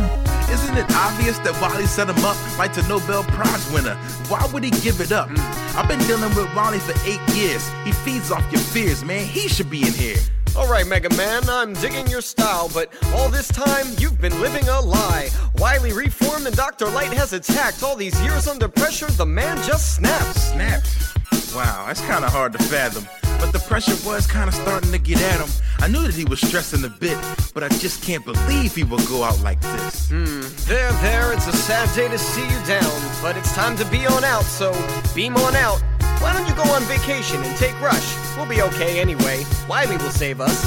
isn't 0.51 0.77
it 0.77 0.85
obvious 0.91 1.39
that 1.39 1.59
Wally 1.59 1.87
set 1.87 2.07
him 2.07 2.23
up 2.23 2.37
like 2.59 2.77
a 2.77 2.87
Nobel 2.87 3.23
Prize 3.23 3.71
winner? 3.73 3.95
Why 4.29 4.47
would 4.53 4.63
he 4.63 4.69
give 4.69 5.01
it 5.01 5.11
up? 5.11 5.29
Mm. 5.29 5.75
I've 5.75 5.87
been 5.87 5.97
dealing 6.01 6.29
with 6.35 6.53
Wally 6.53 6.77
for 6.77 6.93
eight 7.07 7.19
years. 7.33 7.67
He 7.83 7.91
feeds 7.91 8.31
off 8.31 8.45
your 8.51 8.61
fears, 8.61 9.03
man. 9.03 9.25
He 9.25 9.47
should 9.47 9.71
be 9.71 9.81
in 9.81 9.93
here. 9.93 10.17
Alright, 10.55 10.85
Mega 10.85 11.09
Man, 11.15 11.49
I'm 11.49 11.73
digging 11.73 12.05
your 12.05 12.21
style, 12.21 12.69
but 12.71 12.93
all 13.15 13.29
this 13.29 13.47
time 13.47 13.87
you've 13.97 14.21
been 14.21 14.39
living 14.39 14.69
a 14.69 14.79
lie. 14.79 15.29
Wily 15.57 15.91
reformed 15.91 16.45
and 16.45 16.55
Dr. 16.55 16.87
Light 16.89 17.11
has 17.13 17.33
attacked. 17.33 17.81
All 17.81 17.95
these 17.95 18.21
years 18.21 18.47
under 18.47 18.67
pressure, 18.67 19.07
the 19.07 19.25
man 19.25 19.57
just 19.63 19.95
snaps. 19.95 20.51
Snapped. 20.51 21.15
Wow, 21.55 21.85
that's 21.87 22.01
kind 22.01 22.23
of 22.23 22.31
hard 22.31 22.53
to 22.53 22.59
fathom. 22.59 23.07
But 23.43 23.51
the 23.51 23.59
pressure 23.59 23.97
was 24.07 24.25
kind 24.25 24.47
of 24.47 24.55
starting 24.55 24.93
to 24.93 24.97
get 24.97 25.21
at 25.21 25.41
him. 25.41 25.49
I 25.79 25.89
knew 25.89 26.01
that 26.03 26.15
he 26.15 26.23
was 26.23 26.39
stressing 26.39 26.85
a 26.85 26.87
bit, 26.87 27.17
but 27.53 27.61
I 27.61 27.67
just 27.67 28.01
can't 28.01 28.23
believe 28.23 28.73
he 28.73 28.85
would 28.85 29.05
go 29.07 29.21
out 29.21 29.37
like 29.41 29.59
this. 29.59 30.07
Hmm, 30.07 30.39
there, 30.63 30.89
there, 31.03 31.33
it's 31.33 31.45
a 31.47 31.51
sad 31.51 31.93
day 31.93 32.07
to 32.07 32.17
see 32.17 32.41
you 32.41 32.65
down, 32.65 32.89
but 33.21 33.35
it's 33.35 33.53
time 33.53 33.75
to 33.75 33.85
be 33.91 34.05
on 34.07 34.23
out, 34.23 34.45
so 34.45 34.71
beam 35.13 35.35
on 35.35 35.57
out. 35.57 35.81
Why 36.21 36.31
don't 36.31 36.47
you 36.47 36.55
go 36.55 36.63
on 36.71 36.83
vacation 36.83 37.43
and 37.43 37.57
take 37.57 37.77
Rush? 37.81 38.15
We'll 38.37 38.45
be 38.45 38.61
okay 38.61 39.01
anyway. 39.01 39.43
Wily 39.67 39.97
will 39.97 40.11
save 40.11 40.39
us. 40.39 40.57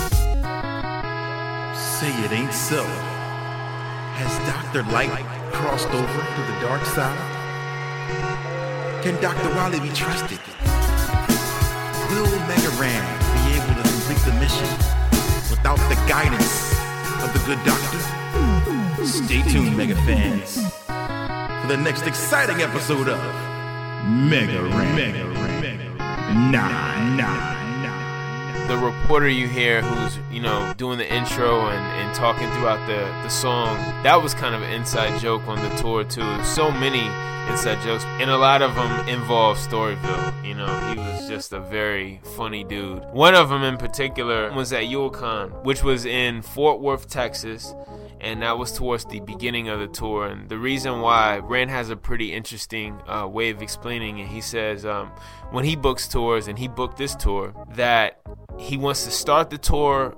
Say 1.96 2.12
it 2.24 2.30
ain't 2.30 2.52
so. 2.52 2.84
Has 4.20 4.36
Dr. 4.52 4.82
Light 4.92 5.24
crossed 5.50 5.88
over 5.88 6.20
to 6.36 6.52
the 6.52 6.60
dark 6.60 6.84
side? 6.84 7.16
Can 9.02 9.18
Dr. 9.22 9.48
Wily 9.54 9.80
be 9.80 9.88
trusted? 9.94 10.45
Will 12.10 12.26
Mega 12.46 12.70
Ran 12.80 13.02
be 13.34 13.54
able 13.56 13.74
to 13.74 13.88
complete 13.88 14.22
the 14.24 14.32
mission 14.38 14.68
without 15.50 15.78
the 15.88 15.96
guidance 16.08 16.72
of 17.22 17.32
the 17.32 17.42
good 17.46 17.58
doctor? 17.64 18.00
Stay 19.04 19.42
tuned, 19.42 19.76
Mega 19.76 19.96
fans, 20.06 20.56
for 20.86 21.68
the 21.68 21.76
next 21.76 22.06
exciting 22.06 22.62
episode 22.62 23.08
of 23.08 23.18
Mega 24.08 24.62
Ran. 24.62 24.94
Mega 24.94 25.24
Ran. 25.24 26.50
Nine. 26.50 27.16
Nine. 27.16 27.55
The 28.68 28.76
reporter 28.76 29.28
you 29.28 29.46
hear 29.46 29.80
who's 29.80 30.18
you 30.34 30.42
know 30.42 30.74
doing 30.76 30.98
the 30.98 31.12
intro 31.12 31.68
and, 31.68 32.00
and 32.00 32.14
talking 32.14 32.50
throughout 32.52 32.84
the, 32.88 32.98
the 33.22 33.28
song 33.28 33.76
that 34.02 34.20
was 34.20 34.34
kind 34.34 34.56
of 34.56 34.62
an 34.62 34.72
inside 34.72 35.20
joke 35.20 35.46
on 35.46 35.56
the 35.62 35.74
tour 35.76 36.02
too 36.02 36.44
so 36.44 36.70
many 36.70 37.06
inside 37.48 37.80
jokes 37.82 38.04
and 38.20 38.28
a 38.28 38.36
lot 38.36 38.62
of 38.62 38.74
them 38.74 39.08
involve 39.08 39.56
storyville 39.56 40.44
you 40.44 40.52
know 40.52 40.66
he 40.90 40.98
was 40.98 41.28
just 41.28 41.52
a 41.52 41.60
very 41.60 42.20
funny 42.36 42.64
dude 42.64 43.04
one 43.12 43.36
of 43.36 43.48
them 43.48 43.62
in 43.62 43.76
particular 43.76 44.52
was 44.52 44.72
at 44.72 44.82
YuleCon 44.82 45.62
which 45.62 45.84
was 45.84 46.04
in 46.04 46.42
fort 46.42 46.80
worth 46.80 47.08
texas 47.08 47.72
and 48.20 48.42
that 48.42 48.58
was 48.58 48.72
towards 48.72 49.04
the 49.04 49.20
beginning 49.20 49.68
of 49.68 49.78
the 49.78 49.88
tour. 49.88 50.26
And 50.26 50.48
the 50.48 50.58
reason 50.58 51.00
why 51.00 51.38
Rand 51.38 51.70
has 51.70 51.90
a 51.90 51.96
pretty 51.96 52.32
interesting 52.32 52.98
uh, 53.06 53.26
way 53.26 53.50
of 53.50 53.62
explaining 53.62 54.18
it. 54.18 54.28
He 54.28 54.40
says 54.40 54.86
um, 54.86 55.12
when 55.50 55.64
he 55.64 55.76
books 55.76 56.08
tours, 56.08 56.48
and 56.48 56.58
he 56.58 56.68
booked 56.68 56.96
this 56.96 57.14
tour, 57.14 57.54
that 57.74 58.20
he 58.58 58.76
wants 58.76 59.04
to 59.04 59.10
start 59.10 59.50
the 59.50 59.58
tour 59.58 60.16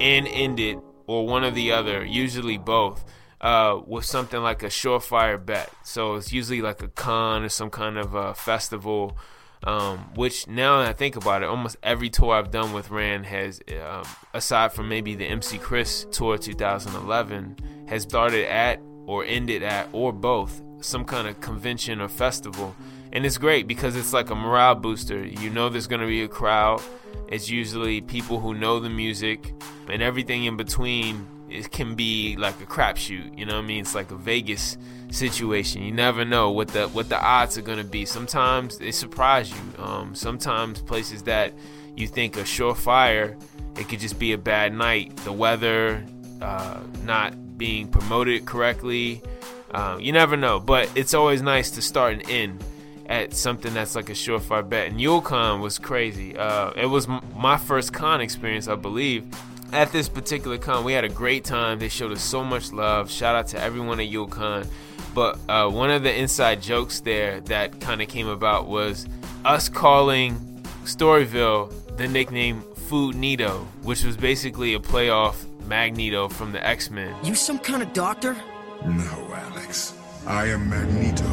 and 0.00 0.26
end 0.28 0.60
it, 0.60 0.78
or 1.06 1.26
one 1.26 1.44
or 1.44 1.50
the 1.50 1.72
other, 1.72 2.04
usually 2.04 2.58
both. 2.58 3.04
Uh, 3.40 3.78
with 3.86 4.06
something 4.06 4.40
like 4.40 4.62
a 4.62 4.68
surefire 4.68 5.44
bet. 5.44 5.70
So 5.82 6.14
it's 6.14 6.32
usually 6.32 6.62
like 6.62 6.82
a 6.82 6.88
con 6.88 7.42
or 7.42 7.50
some 7.50 7.68
kind 7.68 7.98
of 7.98 8.14
a 8.14 8.32
festival 8.32 9.18
um, 9.64 10.10
which 10.14 10.46
now 10.46 10.80
that 10.80 10.88
I 10.88 10.92
think 10.92 11.16
about 11.16 11.42
it, 11.42 11.46
almost 11.46 11.76
every 11.82 12.10
tour 12.10 12.34
I've 12.34 12.50
done 12.50 12.72
with 12.74 12.90
Rand 12.90 13.24
has, 13.26 13.62
um, 13.82 14.04
aside 14.34 14.72
from 14.72 14.88
maybe 14.88 15.14
the 15.14 15.24
MC 15.24 15.58
Chris 15.58 16.06
tour 16.10 16.36
2011, 16.36 17.86
has 17.88 18.02
started 18.02 18.46
at 18.46 18.80
or 19.06 19.24
ended 19.24 19.62
at 19.62 19.88
or 19.92 20.12
both 20.12 20.62
some 20.80 21.04
kind 21.04 21.26
of 21.26 21.40
convention 21.40 22.00
or 22.00 22.08
festival. 22.08 22.76
And 23.14 23.24
it's 23.24 23.38
great 23.38 23.68
because 23.68 23.94
it's 23.94 24.12
like 24.12 24.30
a 24.30 24.34
morale 24.34 24.74
booster. 24.74 25.24
You 25.24 25.48
know 25.48 25.68
there's 25.68 25.86
going 25.86 26.00
to 26.00 26.06
be 26.06 26.22
a 26.22 26.28
crowd. 26.28 26.82
It's 27.28 27.48
usually 27.48 28.00
people 28.00 28.40
who 28.40 28.54
know 28.54 28.80
the 28.80 28.90
music 28.90 29.54
and 29.88 30.02
everything 30.02 30.44
in 30.44 30.56
between. 30.56 31.28
It 31.48 31.70
can 31.70 31.94
be 31.94 32.34
like 32.36 32.60
a 32.60 32.66
crapshoot. 32.66 33.38
You 33.38 33.46
know 33.46 33.54
what 33.54 33.64
I 33.64 33.66
mean? 33.66 33.82
It's 33.82 33.94
like 33.94 34.10
a 34.10 34.16
Vegas 34.16 34.76
situation. 35.12 35.82
You 35.82 35.92
never 35.92 36.24
know 36.24 36.50
what 36.50 36.68
the 36.68 36.88
what 36.88 37.08
the 37.08 37.20
odds 37.22 37.56
are 37.56 37.62
going 37.62 37.78
to 37.78 37.84
be. 37.84 38.04
Sometimes 38.04 38.78
they 38.78 38.90
surprise 38.90 39.52
you. 39.52 39.84
Um, 39.84 40.16
sometimes 40.16 40.82
places 40.82 41.22
that 41.22 41.52
you 41.96 42.08
think 42.08 42.36
are 42.36 42.42
surefire, 42.42 43.40
it 43.78 43.88
could 43.88 44.00
just 44.00 44.18
be 44.18 44.32
a 44.32 44.38
bad 44.38 44.74
night. 44.74 45.16
The 45.18 45.32
weather, 45.32 46.04
uh, 46.42 46.80
not 47.04 47.56
being 47.56 47.86
promoted 47.86 48.44
correctly. 48.44 49.22
Uh, 49.70 49.98
you 50.00 50.12
never 50.12 50.36
know, 50.36 50.58
but 50.58 50.90
it's 50.96 51.14
always 51.14 51.42
nice 51.42 51.70
to 51.72 51.82
start 51.82 52.14
and 52.14 52.28
end 52.28 52.64
at 53.06 53.34
something 53.34 53.74
that's 53.74 53.94
like 53.94 54.08
a 54.08 54.12
surefire 54.12 54.66
bet. 54.68 54.88
And 54.88 54.98
YuleCon 55.00 55.60
was 55.60 55.78
crazy. 55.78 56.36
Uh, 56.36 56.70
it 56.76 56.86
was 56.86 57.08
m- 57.08 57.20
my 57.36 57.56
first 57.56 57.92
con 57.92 58.20
experience, 58.20 58.68
I 58.68 58.74
believe. 58.76 59.24
At 59.72 59.90
this 59.92 60.08
particular 60.08 60.58
con, 60.58 60.84
we 60.84 60.92
had 60.92 61.04
a 61.04 61.08
great 61.08 61.44
time. 61.44 61.78
They 61.78 61.88
showed 61.88 62.12
us 62.12 62.22
so 62.22 62.44
much 62.44 62.72
love. 62.72 63.10
Shout 63.10 63.34
out 63.34 63.48
to 63.48 63.60
everyone 63.60 63.98
at 64.00 64.06
YuleCon. 64.08 64.66
But 65.14 65.38
uh, 65.48 65.68
one 65.68 65.90
of 65.90 66.02
the 66.02 66.14
inside 66.16 66.60
jokes 66.62 67.00
there 67.00 67.40
that 67.42 67.80
kind 67.80 68.02
of 68.02 68.08
came 68.08 68.26
about 68.28 68.66
was 68.66 69.06
us 69.44 69.68
calling 69.68 70.38
Storyville 70.84 71.72
the 71.96 72.08
nickname 72.08 72.62
Food 72.88 73.14
Nito, 73.16 73.66
which 73.82 74.04
was 74.04 74.16
basically 74.16 74.74
a 74.74 74.78
playoff 74.78 75.36
Magneto 75.66 76.28
from 76.28 76.52
the 76.52 76.64
X 76.64 76.90
Men. 76.90 77.14
You 77.24 77.34
some 77.34 77.58
kind 77.58 77.82
of 77.82 77.92
doctor? 77.92 78.36
No, 78.84 79.32
Alex. 79.32 79.94
I 80.26 80.46
am 80.48 80.68
Magneto, 80.68 81.24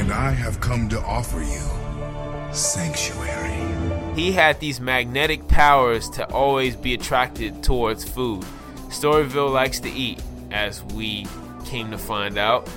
and 0.00 0.12
I 0.12 0.30
have 0.30 0.60
come 0.60 0.88
to 0.88 1.00
offer 1.02 1.40
you 1.40 2.54
sanctuary. 2.54 4.14
He 4.14 4.32
had 4.32 4.58
these 4.58 4.80
magnetic 4.80 5.46
powers 5.46 6.08
to 6.10 6.24
always 6.32 6.74
be 6.74 6.94
attracted 6.94 7.62
towards 7.62 8.02
food. 8.04 8.44
Storyville 8.88 9.52
likes 9.52 9.78
to 9.80 9.90
eat, 9.90 10.20
as 10.50 10.82
we 10.94 11.26
came 11.64 11.90
to 11.92 11.98
find 11.98 12.36
out 12.36 12.68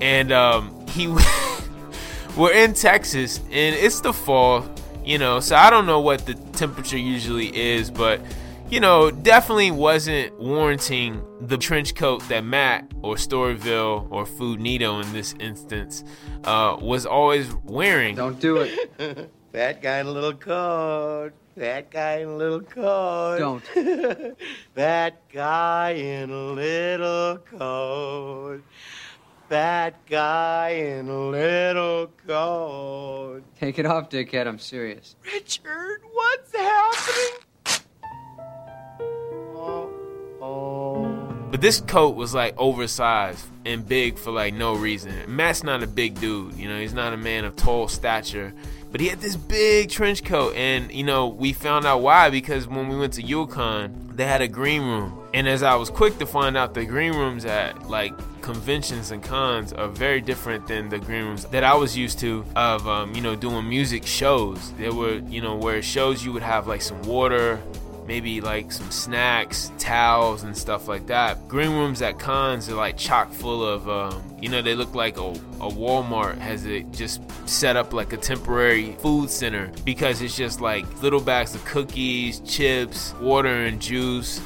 and 0.00 0.32
um, 0.32 0.86
he 0.88 1.06
we're 2.36 2.52
in 2.52 2.74
Texas 2.74 3.38
and 3.38 3.76
it's 3.76 4.00
the 4.00 4.12
fall, 4.12 4.68
you 5.04 5.18
know, 5.18 5.40
so 5.40 5.56
I 5.56 5.70
don't 5.70 5.86
know 5.86 6.00
what 6.00 6.26
the 6.26 6.34
temperature 6.34 6.98
usually 6.98 7.54
is, 7.56 7.90
but 7.90 8.20
you 8.70 8.78
know, 8.80 9.10
definitely 9.10 9.70
wasn't 9.70 10.38
warranting 10.38 11.22
the 11.40 11.58
trench 11.58 11.94
coat 11.94 12.22
that 12.28 12.44
Matt 12.44 12.90
or 13.02 13.16
Storyville 13.16 14.10
or 14.10 14.24
Food 14.24 14.60
Nito 14.60 15.00
in 15.00 15.12
this 15.12 15.34
instance 15.40 16.04
uh, 16.44 16.76
was 16.80 17.04
always 17.04 17.52
wearing. 17.64 18.14
Don't 18.14 18.38
do 18.38 18.58
it. 18.58 19.30
that 19.52 19.82
guy 19.82 20.00
in 20.00 20.06
a 20.06 20.10
little 20.10 20.34
coat. 20.34 21.32
That 21.56 21.90
guy 21.90 22.18
in 22.18 22.28
a 22.28 22.36
little 22.36 22.60
coat. 22.60 23.38
Don't. 23.38 24.36
that 24.74 25.28
guy 25.32 25.90
in 25.90 26.30
a 26.30 26.52
little 26.52 27.38
coat 27.38 28.62
fat 29.50 29.96
guy 30.08 30.68
in 30.68 31.08
a 31.08 31.28
little 31.28 32.06
coat. 32.24 33.42
Take 33.58 33.80
it 33.80 33.84
off, 33.84 34.08
dickhead. 34.08 34.46
I'm 34.46 34.60
serious. 34.60 35.16
Richard, 35.24 36.02
what's 36.12 36.54
happening? 36.54 37.49
But 41.60 41.66
this 41.66 41.82
coat 41.82 42.16
was 42.16 42.32
like 42.32 42.54
oversized 42.56 43.44
and 43.66 43.86
big 43.86 44.16
for 44.16 44.30
like 44.30 44.54
no 44.54 44.76
reason. 44.76 45.12
Matt's 45.28 45.62
not 45.62 45.82
a 45.82 45.86
big 45.86 46.18
dude, 46.18 46.54
you 46.54 46.66
know, 46.66 46.80
he's 46.80 46.94
not 46.94 47.12
a 47.12 47.18
man 47.18 47.44
of 47.44 47.54
tall 47.54 47.86
stature. 47.86 48.54
But 48.90 49.02
he 49.02 49.08
had 49.08 49.20
this 49.20 49.36
big 49.36 49.90
trench 49.90 50.24
coat, 50.24 50.56
and 50.56 50.90
you 50.90 51.04
know, 51.04 51.28
we 51.28 51.52
found 51.52 51.84
out 51.84 52.00
why 52.00 52.30
because 52.30 52.66
when 52.66 52.88
we 52.88 52.96
went 52.96 53.12
to 53.12 53.22
YuleCon, 53.22 54.16
they 54.16 54.24
had 54.24 54.40
a 54.40 54.48
green 54.48 54.80
room. 54.80 55.20
And 55.34 55.46
as 55.46 55.62
I 55.62 55.74
was 55.74 55.90
quick 55.90 56.18
to 56.20 56.26
find 56.26 56.56
out, 56.56 56.72
the 56.72 56.86
green 56.86 57.12
rooms 57.12 57.44
at 57.44 57.90
like 57.90 58.14
conventions 58.40 59.10
and 59.10 59.22
cons 59.22 59.74
are 59.74 59.88
very 59.88 60.22
different 60.22 60.66
than 60.66 60.88
the 60.88 60.98
green 60.98 61.26
rooms 61.26 61.44
that 61.44 61.62
I 61.62 61.74
was 61.74 61.94
used 61.94 62.20
to 62.20 62.42
of 62.56 62.88
um, 62.88 63.14
you 63.14 63.20
know 63.20 63.36
doing 63.36 63.68
music 63.68 64.06
shows. 64.06 64.72
There 64.78 64.94
were 64.94 65.18
you 65.28 65.42
know 65.42 65.56
where 65.56 65.82
shows 65.82 66.24
you 66.24 66.32
would 66.32 66.42
have 66.42 66.66
like 66.66 66.80
some 66.80 67.02
water, 67.02 67.60
maybe 68.06 68.40
like 68.40 68.72
some 68.72 68.90
snacks, 68.90 69.72
towels, 69.78 70.42
and 70.42 70.56
stuff 70.56 70.88
like 70.88 71.06
that. 71.06 71.48
Green 71.48 71.70
rooms 71.70 72.02
at 72.02 72.18
cons 72.18 72.68
are 72.68 72.74
like 72.74 72.96
chock 72.96 73.32
full 73.32 73.64
of, 73.64 73.88
um, 73.88 74.22
you 74.40 74.48
know, 74.48 74.62
they 74.62 74.74
look 74.74 74.94
like 74.94 75.16
a, 75.16 75.22
a 75.22 75.70
Walmart 75.70 76.38
has 76.38 76.66
it 76.66 76.90
just 76.92 77.20
set 77.48 77.76
up 77.76 77.92
like 77.92 78.12
a 78.12 78.16
temporary 78.16 78.92
food 79.00 79.30
center 79.30 79.70
because 79.84 80.22
it's 80.22 80.36
just 80.36 80.60
like 80.60 81.02
little 81.02 81.20
bags 81.20 81.54
of 81.54 81.64
cookies, 81.64 82.40
chips, 82.40 83.14
water, 83.20 83.64
and 83.66 83.80
juice 83.80 84.40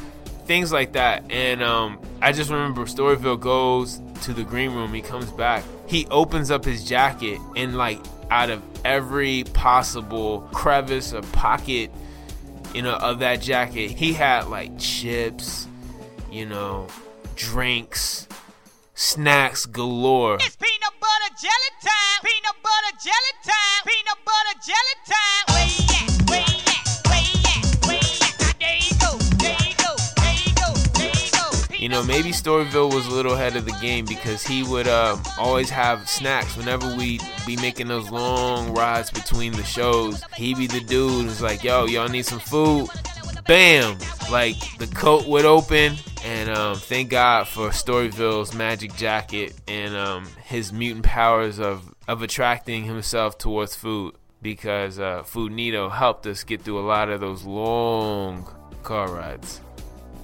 things 0.46 0.72
like 0.72 0.92
that. 0.92 1.24
And 1.30 1.62
um, 1.62 1.98
I 2.20 2.32
just 2.32 2.50
remember 2.50 2.82
Storyville 2.82 3.40
goes 3.40 4.00
to 4.22 4.32
the 4.32 4.44
green 4.44 4.72
room. 4.74 4.92
He 4.92 5.02
comes 5.02 5.30
back. 5.30 5.64
He 5.86 6.06
opens 6.10 6.50
up 6.50 6.64
his 6.64 6.84
jacket 6.84 7.38
and 7.56 7.76
like 7.76 8.00
out 8.30 8.50
of 8.50 8.62
every 8.84 9.44
possible 9.44 10.40
crevice 10.52 11.12
or 11.12 11.22
pocket, 11.22 11.90
you 12.74 12.82
know, 12.82 12.94
of 12.96 13.20
that 13.20 13.40
jacket, 13.40 13.92
he 13.92 14.12
had 14.12 14.48
like 14.48 14.76
chips, 14.78 15.68
you 16.30 16.44
know, 16.44 16.88
drinks, 17.36 18.26
snacks 18.94 19.64
galore. 19.64 20.34
It's 20.34 20.56
peanut 20.56 21.00
butter 21.00 21.34
jelly 21.40 21.72
time. 21.80 22.20
Peanut 22.22 22.62
butter 22.62 22.96
jelly 23.02 23.34
time. 23.44 23.84
Peanut 23.86 24.24
butter 24.24 24.58
jelly 24.66 25.88
time. 25.88 25.93
You 31.84 31.90
know, 31.90 32.02
maybe 32.02 32.30
Storyville 32.30 32.94
was 32.94 33.06
a 33.08 33.10
little 33.10 33.34
ahead 33.34 33.56
of 33.56 33.66
the 33.66 33.78
game 33.82 34.06
because 34.06 34.42
he 34.42 34.62
would 34.62 34.88
uh, 34.88 35.18
always 35.38 35.68
have 35.68 36.08
snacks 36.08 36.56
whenever 36.56 36.96
we 36.96 37.20
be 37.44 37.56
making 37.56 37.88
those 37.88 38.10
long 38.10 38.72
rides 38.72 39.10
between 39.10 39.52
the 39.52 39.64
shows. 39.64 40.22
He'd 40.34 40.56
be 40.56 40.66
the 40.66 40.80
dude 40.80 41.26
who's 41.26 41.42
like, 41.42 41.62
"Yo, 41.62 41.84
y'all 41.84 42.08
need 42.08 42.24
some 42.24 42.40
food." 42.40 42.88
Bam! 43.46 43.98
Like 44.30 44.56
the 44.78 44.86
coat 44.86 45.26
would 45.26 45.44
open, 45.44 45.96
and 46.24 46.48
um, 46.48 46.76
thank 46.76 47.10
God 47.10 47.48
for 47.48 47.68
Storyville's 47.68 48.54
magic 48.54 48.96
jacket 48.96 49.52
and 49.68 49.94
um, 49.94 50.26
his 50.42 50.72
mutant 50.72 51.04
powers 51.04 51.60
of 51.60 51.94
of 52.08 52.22
attracting 52.22 52.84
himself 52.84 53.36
towards 53.36 53.76
food. 53.76 54.14
Because 54.40 54.98
uh, 54.98 55.22
Food 55.22 55.52
Nito 55.52 55.90
helped 55.90 56.26
us 56.26 56.44
get 56.44 56.62
through 56.62 56.78
a 56.78 56.86
lot 56.88 57.10
of 57.10 57.20
those 57.20 57.44
long 57.44 58.48
car 58.82 59.12
rides. 59.12 59.60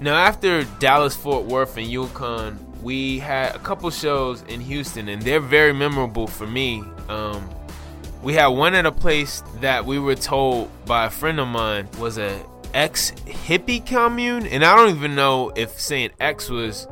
Now, 0.01 0.15
after 0.15 0.63
Dallas, 0.79 1.15
Fort 1.15 1.45
Worth, 1.45 1.77
and 1.77 1.85
YuleCon, 1.85 2.57
we 2.81 3.19
had 3.19 3.55
a 3.55 3.59
couple 3.59 3.91
shows 3.91 4.41
in 4.49 4.59
Houston, 4.59 5.07
and 5.07 5.21
they're 5.21 5.39
very 5.39 5.73
memorable 5.73 6.25
for 6.25 6.47
me. 6.47 6.83
Um, 7.07 7.47
we 8.23 8.33
had 8.33 8.47
one 8.47 8.73
at 8.73 8.87
a 8.87 8.91
place 8.91 9.43
that 9.59 9.85
we 9.85 9.99
were 9.99 10.15
told 10.15 10.71
by 10.87 11.05
a 11.05 11.09
friend 11.11 11.39
of 11.39 11.47
mine 11.47 11.87
was 11.99 12.17
a 12.17 12.43
ex 12.73 13.11
hippie 13.27 13.85
commune, 13.85 14.47
and 14.47 14.65
I 14.65 14.75
don't 14.75 14.95
even 14.95 15.13
know 15.13 15.51
if 15.55 15.79
saying 15.79 16.09
X 16.19 16.49
was 16.49 16.87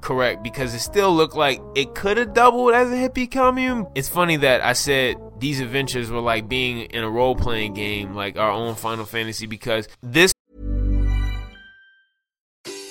correct 0.00 0.42
because 0.42 0.72
it 0.72 0.78
still 0.78 1.14
looked 1.14 1.36
like 1.36 1.60
it 1.74 1.94
could 1.94 2.16
have 2.16 2.32
doubled 2.32 2.72
as 2.72 2.90
a 2.90 2.94
hippie 2.94 3.30
commune. 3.30 3.86
It's 3.94 4.08
funny 4.08 4.36
that 4.36 4.62
I 4.62 4.72
said 4.72 5.16
these 5.38 5.60
adventures 5.60 6.10
were 6.10 6.20
like 6.20 6.48
being 6.48 6.82
in 6.82 7.04
a 7.04 7.10
role 7.10 7.36
playing 7.36 7.74
game, 7.74 8.14
like 8.14 8.38
our 8.38 8.50
own 8.50 8.76
Final 8.76 9.04
Fantasy, 9.04 9.46
because 9.46 9.88
this 10.00 10.32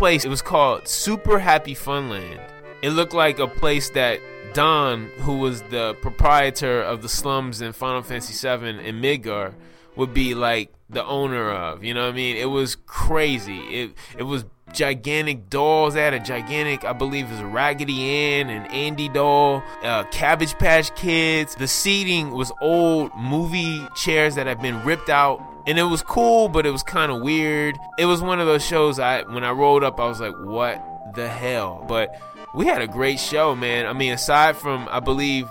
Place. 0.00 0.24
It 0.24 0.30
was 0.30 0.40
called 0.40 0.88
Super 0.88 1.38
Happy 1.38 1.74
Funland. 1.74 2.40
It 2.80 2.92
looked 2.92 3.12
like 3.12 3.38
a 3.38 3.46
place 3.46 3.90
that 3.90 4.18
Don, 4.54 5.10
who 5.18 5.36
was 5.36 5.60
the 5.64 5.92
proprietor 6.00 6.80
of 6.80 7.02
the 7.02 7.08
slums 7.10 7.60
in 7.60 7.74
Final 7.74 8.00
Fantasy 8.00 8.32
VII 8.32 8.82
in 8.82 9.02
Midgar, 9.02 9.52
would 9.96 10.14
be 10.14 10.34
like 10.34 10.72
the 10.88 11.04
owner 11.04 11.50
of. 11.50 11.84
You 11.84 11.92
know 11.92 12.04
what 12.04 12.14
I 12.14 12.16
mean? 12.16 12.38
It 12.38 12.46
was 12.46 12.76
crazy. 12.86 13.58
It 13.58 13.90
it 14.16 14.22
was 14.22 14.46
gigantic 14.72 15.50
dolls. 15.50 15.92
Had 15.92 16.14
a 16.14 16.18
gigantic, 16.18 16.82
I 16.82 16.94
believe, 16.94 17.26
it 17.26 17.32
was 17.32 17.42
Raggedy 17.42 18.00
Ann 18.00 18.48
and 18.48 18.72
Andy 18.72 19.10
doll, 19.10 19.62
uh, 19.82 20.04
Cabbage 20.04 20.54
Patch 20.54 20.94
Kids. 20.94 21.54
The 21.56 21.68
seating 21.68 22.30
was 22.30 22.50
old 22.62 23.14
movie 23.18 23.86
chairs 23.96 24.34
that 24.36 24.46
had 24.46 24.62
been 24.62 24.82
ripped 24.82 25.10
out 25.10 25.49
and 25.70 25.78
it 25.78 25.84
was 25.84 26.02
cool, 26.02 26.48
but 26.48 26.66
it 26.66 26.70
was 26.70 26.82
kind 26.82 27.12
of 27.12 27.22
weird. 27.22 27.78
It 27.96 28.06
was 28.06 28.20
one 28.20 28.40
of 28.40 28.46
those 28.48 28.64
shows 28.64 28.98
I 28.98 29.22
when 29.22 29.44
I 29.44 29.52
rolled 29.52 29.84
up, 29.84 30.00
I 30.00 30.06
was 30.06 30.20
like, 30.20 30.34
"What 30.40 30.82
the 31.14 31.28
hell?" 31.28 31.84
But 31.88 32.20
we 32.52 32.66
had 32.66 32.82
a 32.82 32.88
great 32.88 33.20
show, 33.20 33.54
man. 33.54 33.86
I 33.86 33.92
mean, 33.92 34.12
aside 34.12 34.56
from 34.56 34.88
I 34.90 34.98
believe 34.98 35.48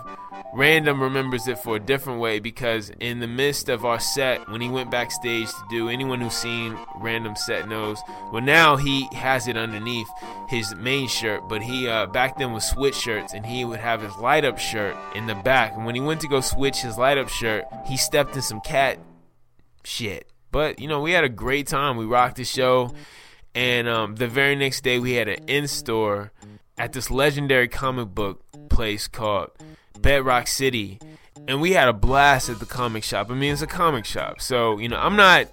Random 0.54 1.02
remembers 1.02 1.48
it 1.48 1.60
for 1.60 1.78
a 1.78 1.80
different 1.80 2.20
way 2.20 2.40
because 2.40 2.90
in 3.00 3.20
the 3.20 3.28
midst 3.28 3.70
of 3.70 3.86
our 3.86 4.00
set, 4.00 4.50
when 4.50 4.60
he 4.60 4.68
went 4.68 4.92
backstage 4.92 5.48
to 5.48 5.64
do, 5.70 5.88
anyone 5.88 6.20
who's 6.20 6.34
seen 6.34 6.78
Random 6.98 7.38
set 7.38 7.70
knows. 7.70 8.02
Well, 8.34 8.42
now 8.42 8.76
he 8.76 9.08
has 9.14 9.48
it 9.48 9.56
underneath 9.56 10.10
his 10.50 10.76
main 10.76 11.08
shirt, 11.08 11.48
but 11.48 11.62
he 11.62 11.88
uh, 11.88 12.08
back 12.08 12.38
then 12.38 12.52
was 12.52 12.66
switch 12.66 12.96
shirts, 12.96 13.34
and 13.34 13.46
he 13.46 13.64
would 13.64 13.80
have 13.80 14.02
his 14.02 14.18
light 14.18 14.44
up 14.44 14.60
shirt 14.60 14.98
in 15.16 15.28
the 15.28 15.36
back. 15.36 15.78
And 15.78 15.86
when 15.86 15.96
he 15.96 16.02
went 16.02 16.20
to 16.22 16.28
go 16.28 16.42
switch 16.42 16.82
his 16.82 16.98
light 16.98 17.18
up 17.18 17.30
shirt, 17.30 17.64
he 17.86 17.96
stepped 17.96 18.36
in 18.36 18.42
some 18.42 18.60
cat 18.60 19.00
shit. 19.90 20.32
But 20.52 20.80
you 20.80 20.88
know, 20.88 21.02
we 21.02 21.12
had 21.12 21.24
a 21.24 21.30
great 21.30 21.68
time. 21.68 21.98
We 21.98 22.06
rocked 22.06 22.38
the 22.38 22.46
show, 22.46 22.94
and 23.54 23.88
um, 23.88 24.16
the 24.16 24.28
very 24.28 24.56
next 24.56 24.82
day 24.82 25.00
we 25.00 25.14
had 25.14 25.28
an 25.28 25.44
in 25.48 25.68
store 25.68 26.32
at 26.78 26.94
this 26.94 27.12
legendary 27.12 27.68
comic 27.68 28.10
book 28.10 28.44
place 28.70 29.08
called 29.08 29.52
Bedrock 30.00 30.48
City, 30.48 31.00
and 31.48 31.62
we 31.62 31.74
had 31.74 31.88
a 31.88 31.94
blast 31.94 32.50
at 32.50 32.60
the 32.60 32.66
comic 32.66 33.04
shop. 33.04 33.30
I 33.30 33.34
mean, 33.34 33.54
it's 33.54 33.62
a 33.62 33.68
comic 33.68 34.06
shop, 34.06 34.42
so 34.42 34.78
you 34.78 34.88
know, 34.88 34.98
I'm 34.98 35.16
not 35.16 35.48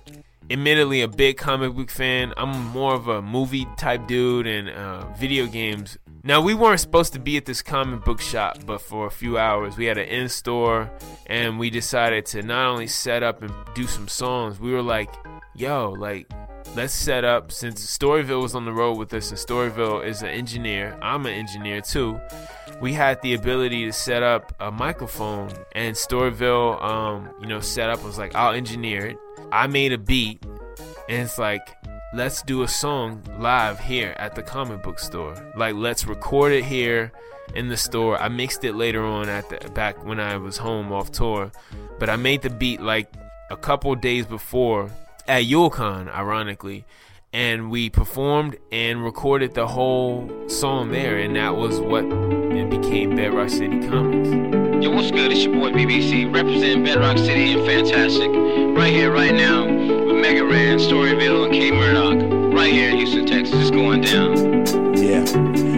admittedly 0.51 1.03
a 1.03 1.09
big 1.09 1.37
comic 1.37 1.75
book 1.75 1.91
fan. 1.91 2.33
I'm 2.37 2.67
more 2.67 2.95
of 2.95 3.09
a 3.09 3.23
movie 3.23 3.67
type 3.77 4.07
dude 4.07 4.47
and 4.47 4.69
uh, 4.69 5.07
video 5.15 5.47
games. 5.47 5.99
Now 6.23 6.41
we 6.41 6.55
weren't 6.55 6.81
supposed 6.81 7.13
to 7.13 7.21
be 7.21 7.37
at 7.37 7.45
this 7.45 7.63
comic 7.63 8.05
book 8.05 8.21
shop, 8.21 8.59
but 8.67 8.81
for 8.81 9.07
a 9.07 9.11
few 9.11 9.39
hours 9.39 9.77
we 9.77 9.85
had 9.85 9.97
an 9.97 10.09
in 10.09 10.29
store, 10.29 10.91
and 11.27 11.59
we 11.59 11.71
decided 11.71 12.27
to 12.27 12.43
not 12.43 12.67
only 12.67 12.89
set 12.89 13.23
up 13.23 13.43
and 13.43 13.53
do 13.75 13.87
some 13.87 14.09
songs. 14.09 14.59
We 14.59 14.73
were 14.73 14.83
like, 14.83 15.11
"Yo, 15.55 15.91
like." 15.93 16.31
Let's 16.75 16.93
set 16.93 17.25
up 17.25 17.53
since 17.53 17.87
Storyville 17.87 18.43
was 18.43 18.55
on 18.55 18.65
the 18.65 18.73
road 18.73 18.99
with 18.99 19.13
us, 19.15 19.31
and 19.31 19.39
Storyville 19.39 20.05
is 20.05 20.23
an 20.23 20.29
engineer. 20.29 20.99
I'm 21.01 21.25
an 21.25 21.33
engineer 21.33 21.81
too. 21.81 22.21
We 22.81 22.93
had 22.93 23.23
the 23.23 23.35
ability 23.35 23.87
to 23.87 23.93
set 23.93 24.23
up 24.23 24.53
a 24.61 24.71
microphone 24.71 25.51
and 25.73 25.97
Storyville 25.97 26.83
um, 26.83 27.31
you 27.41 27.47
know 27.47 27.61
set 27.61 27.89
up 27.89 28.05
was 28.05 28.19
like 28.19 28.35
I'll 28.35 28.53
engineer 28.53 29.07
it. 29.07 29.19
I 29.51 29.67
made 29.67 29.93
a 29.93 29.99
beat 29.99 30.45
and 31.09 31.23
it's 31.23 31.39
like 31.39 31.67
let's 32.13 32.43
do 32.43 32.63
a 32.63 32.69
song 32.69 33.23
live 33.39 33.81
here 33.81 34.15
at 34.19 34.35
the 34.35 34.43
comic 34.43 34.83
book 34.83 34.99
store. 34.99 35.35
Like 35.57 35.75
let's 35.75 36.07
record 36.07 36.53
it 36.53 36.65
here 36.65 37.13
in 37.55 37.69
the 37.69 37.77
store. 37.79 38.21
I 38.21 38.29
mixed 38.29 38.65
it 38.65 38.75
later 38.75 39.03
on 39.03 39.31
at 39.31 39.49
the 39.49 39.71
back 39.71 40.05
when 40.05 40.21
I 40.21 40.37
was 40.37 40.59
home 40.59 40.93
off 40.93 41.11
tour 41.11 41.51
but 41.99 42.11
I 42.11 42.17
made 42.17 42.43
the 42.43 42.51
beat 42.51 42.81
like 42.83 43.11
a 43.51 43.57
couple 43.57 43.95
days 43.95 44.27
before 44.27 44.91
at 45.29 45.45
YuleCon 45.45 46.09
ironically 46.13 46.85
and 47.33 47.71
we 47.71 47.91
performed 47.91 48.57
and 48.73 49.05
recorded 49.05 49.55
the 49.55 49.67
whole 49.67 50.31
song 50.49 50.91
there 50.91 51.19
and 51.19 51.37
that 51.37 51.57
was 51.57 51.81
what 51.81 52.05
it 52.05 52.71
became 52.71 53.15
Bedrock 53.17 53.51
City 53.51 53.87
Comics. 53.89 54.29
Yo, 54.83 54.91
what's 54.91 55.11
good? 55.11 55.33
It's 55.33 55.45
your 55.45 55.55
boy 55.55 55.71
BBC, 55.71 56.33
representing 56.35 56.85
Bedrock 56.85 57.19
City 57.19 57.53
and 57.53 57.67
Fantastic. 57.67 58.31
Right 58.77 58.93
here, 58.93 59.13
right 59.13 59.35
now, 59.35 59.65
with 59.65 60.17
Mega 60.17 60.45
Ran, 60.45 60.79
Storyville, 60.79 61.47
and 61.47 61.53
K 61.53 61.71
Murdock. 61.71 62.55
Right 62.55 62.73
here 62.73 62.91
in 62.91 62.97
Houston, 62.97 63.27
Texas. 63.27 63.55
It's 63.55 63.71
going 63.71 64.03
down. 64.03 64.95
Yeah. 64.97 65.76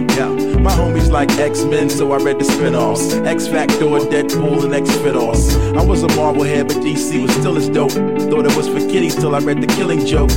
My 0.61 0.71
homies 0.71 1.09
like 1.09 1.31
X-Men, 1.31 1.89
so 1.89 2.11
I 2.11 2.17
read 2.17 2.37
the 2.37 2.43
spin-offs. 2.43 3.13
X-Factor, 3.13 3.85
Deadpool, 3.85 4.65
and 4.65 4.73
X-Fit-Offs. 4.73 5.55
I 5.55 5.83
was 5.83 6.03
a 6.03 6.07
Marvel 6.15 6.43
head, 6.43 6.67
but 6.67 6.77
DC 6.77 7.21
was 7.21 7.31
still 7.31 7.55
as 7.55 7.69
dope. 7.69 7.91
Thought 7.91 8.45
it 8.45 8.55
was 8.57 8.67
for 8.67 8.79
kiddies 8.79 9.15
till 9.15 9.35
I 9.35 9.39
read 9.39 9.61
The 9.61 9.67
Killing 9.67 10.05
Joke. 10.05 10.31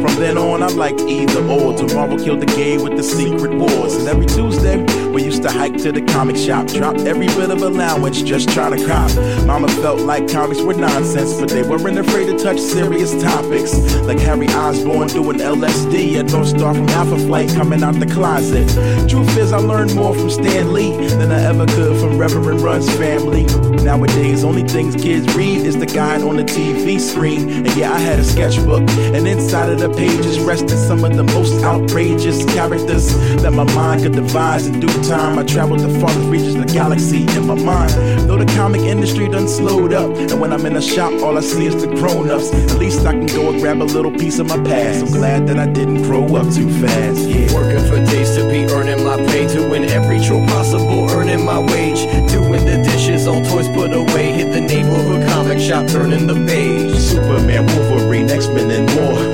From 0.00 0.14
then 0.16 0.38
on, 0.38 0.62
I 0.62 0.68
liked 0.68 1.00
either 1.02 1.40
or. 1.48 1.68
Marvel 1.94 2.18
killed 2.18 2.40
the 2.40 2.46
gay 2.46 2.78
with 2.78 2.96
the 2.96 3.02
Secret 3.02 3.52
Wars. 3.52 3.96
And 3.96 4.08
every 4.08 4.26
Tuesday, 4.26 4.84
we 5.08 5.24
used 5.24 5.42
to 5.42 5.50
hike 5.50 5.76
to 5.78 5.90
the 5.90 6.02
comic 6.02 6.36
shop. 6.36 6.66
Drop 6.68 6.96
every 7.00 7.26
bit 7.26 7.50
of 7.50 7.62
allowance, 7.62 8.22
just 8.22 8.48
trying 8.50 8.76
to 8.76 8.86
cop. 8.86 9.10
Mama 9.46 9.68
felt 9.68 10.00
like 10.00 10.28
comics 10.28 10.60
were 10.60 10.74
nonsense, 10.74 11.34
but 11.40 11.48
they 11.48 11.62
weren't 11.62 11.98
afraid 11.98 12.26
to 12.26 12.38
touch 12.38 12.58
serious 12.58 13.20
topics. 13.20 13.74
Like 14.02 14.18
Harry 14.20 14.48
Osborn 14.48 15.08
doing 15.08 15.38
LSD 15.38 16.20
and 16.20 16.30
North 16.30 16.48
Star 16.48 16.74
from 16.74 16.88
Alpha 16.90 17.18
Flight 17.18 17.48
coming 17.50 17.82
out 17.82 17.94
the 17.94 18.06
closet. 18.06 18.68
Truth 19.08 19.36
is, 19.36 19.52
I 19.52 19.58
learned 19.58 19.94
more 19.94 20.14
from 20.14 20.30
Stan 20.30 20.72
Lee 20.72 20.92
than 21.08 21.32
I 21.32 21.42
ever 21.42 21.66
could 21.66 21.98
from 22.00 22.18
Reverend 22.18 22.60
Run's 22.60 22.88
family. 22.96 23.44
Nowadays, 23.82 24.44
only 24.44 24.62
things 24.62 24.94
kids 24.94 25.34
read 25.34 25.66
is 25.66 25.78
the 25.78 25.86
guide 25.86 26.22
on 26.22 26.36
the 26.36 26.44
TV 26.44 27.00
screen. 27.00 27.48
And 27.48 27.76
yeah, 27.76 27.92
I 27.92 27.98
had 27.98 28.18
a 28.18 28.24
sketchbook, 28.24 28.88
and 28.90 29.26
inside 29.26 29.70
of 29.70 29.80
the 29.80 29.87
pages 29.94 30.40
rested 30.40 30.78
some 30.78 31.04
of 31.04 31.16
the 31.16 31.24
most 31.24 31.62
outrageous 31.64 32.44
characters 32.54 33.14
that 33.42 33.52
my 33.52 33.64
mind 33.74 34.02
could 34.02 34.12
devise 34.12 34.66
in 34.66 34.80
due 34.80 35.02
time. 35.04 35.38
I 35.38 35.44
traveled 35.44 35.80
the 35.80 36.00
farthest 36.00 36.28
reaches 36.28 36.54
of 36.54 36.66
the 36.66 36.72
galaxy 36.72 37.22
in 37.36 37.46
my 37.46 37.54
mind. 37.54 37.90
Though 38.28 38.38
the 38.38 38.46
comic 38.56 38.82
industry 38.82 39.28
done 39.28 39.48
slowed 39.48 39.92
up, 39.92 40.10
and 40.16 40.40
when 40.40 40.52
I'm 40.52 40.64
in 40.66 40.76
a 40.76 40.82
shop, 40.82 41.12
all 41.22 41.36
I 41.36 41.40
see 41.40 41.66
is 41.66 41.80
the 41.80 41.88
grown 41.88 42.30
ups. 42.30 42.52
At 42.52 42.78
least 42.78 43.06
I 43.06 43.12
can 43.12 43.26
go 43.26 43.50
and 43.50 43.60
grab 43.60 43.82
a 43.82 43.84
little 43.84 44.12
piece 44.12 44.38
of 44.38 44.46
my 44.46 44.62
past. 44.62 45.04
I'm 45.04 45.12
glad 45.12 45.46
that 45.48 45.58
I 45.58 45.66
didn't 45.66 46.02
grow 46.02 46.24
up 46.36 46.52
too 46.52 46.68
fast. 46.80 47.20
Yeah. 47.20 47.52
Working 47.54 47.84
for 47.88 47.98
days 48.10 48.36
to 48.36 48.48
be 48.48 48.64
earning 48.72 49.04
my 49.04 49.16
pay, 49.28 49.46
doing 49.46 49.84
every 49.84 50.20
chore 50.20 50.46
possible, 50.46 51.10
earning 51.10 51.44
my 51.44 51.58
wage, 51.58 52.02
doing 52.30 52.64
the 52.64 52.82
dishes, 52.84 53.26
all 53.26 53.42
toys 53.42 53.68
put 53.68 53.92
away. 53.92 54.32
Hit 54.32 54.52
the 54.52 54.60
neighborhood 54.60 55.28
comic 55.28 55.58
shop, 55.58 55.86
turning 55.86 56.26
the 56.26 56.34
page. 56.46 56.96
Superman, 56.98 57.66
Wolverine, 57.66 58.30
X-Men, 58.30 58.70
and 58.70 58.86
more. 58.94 59.27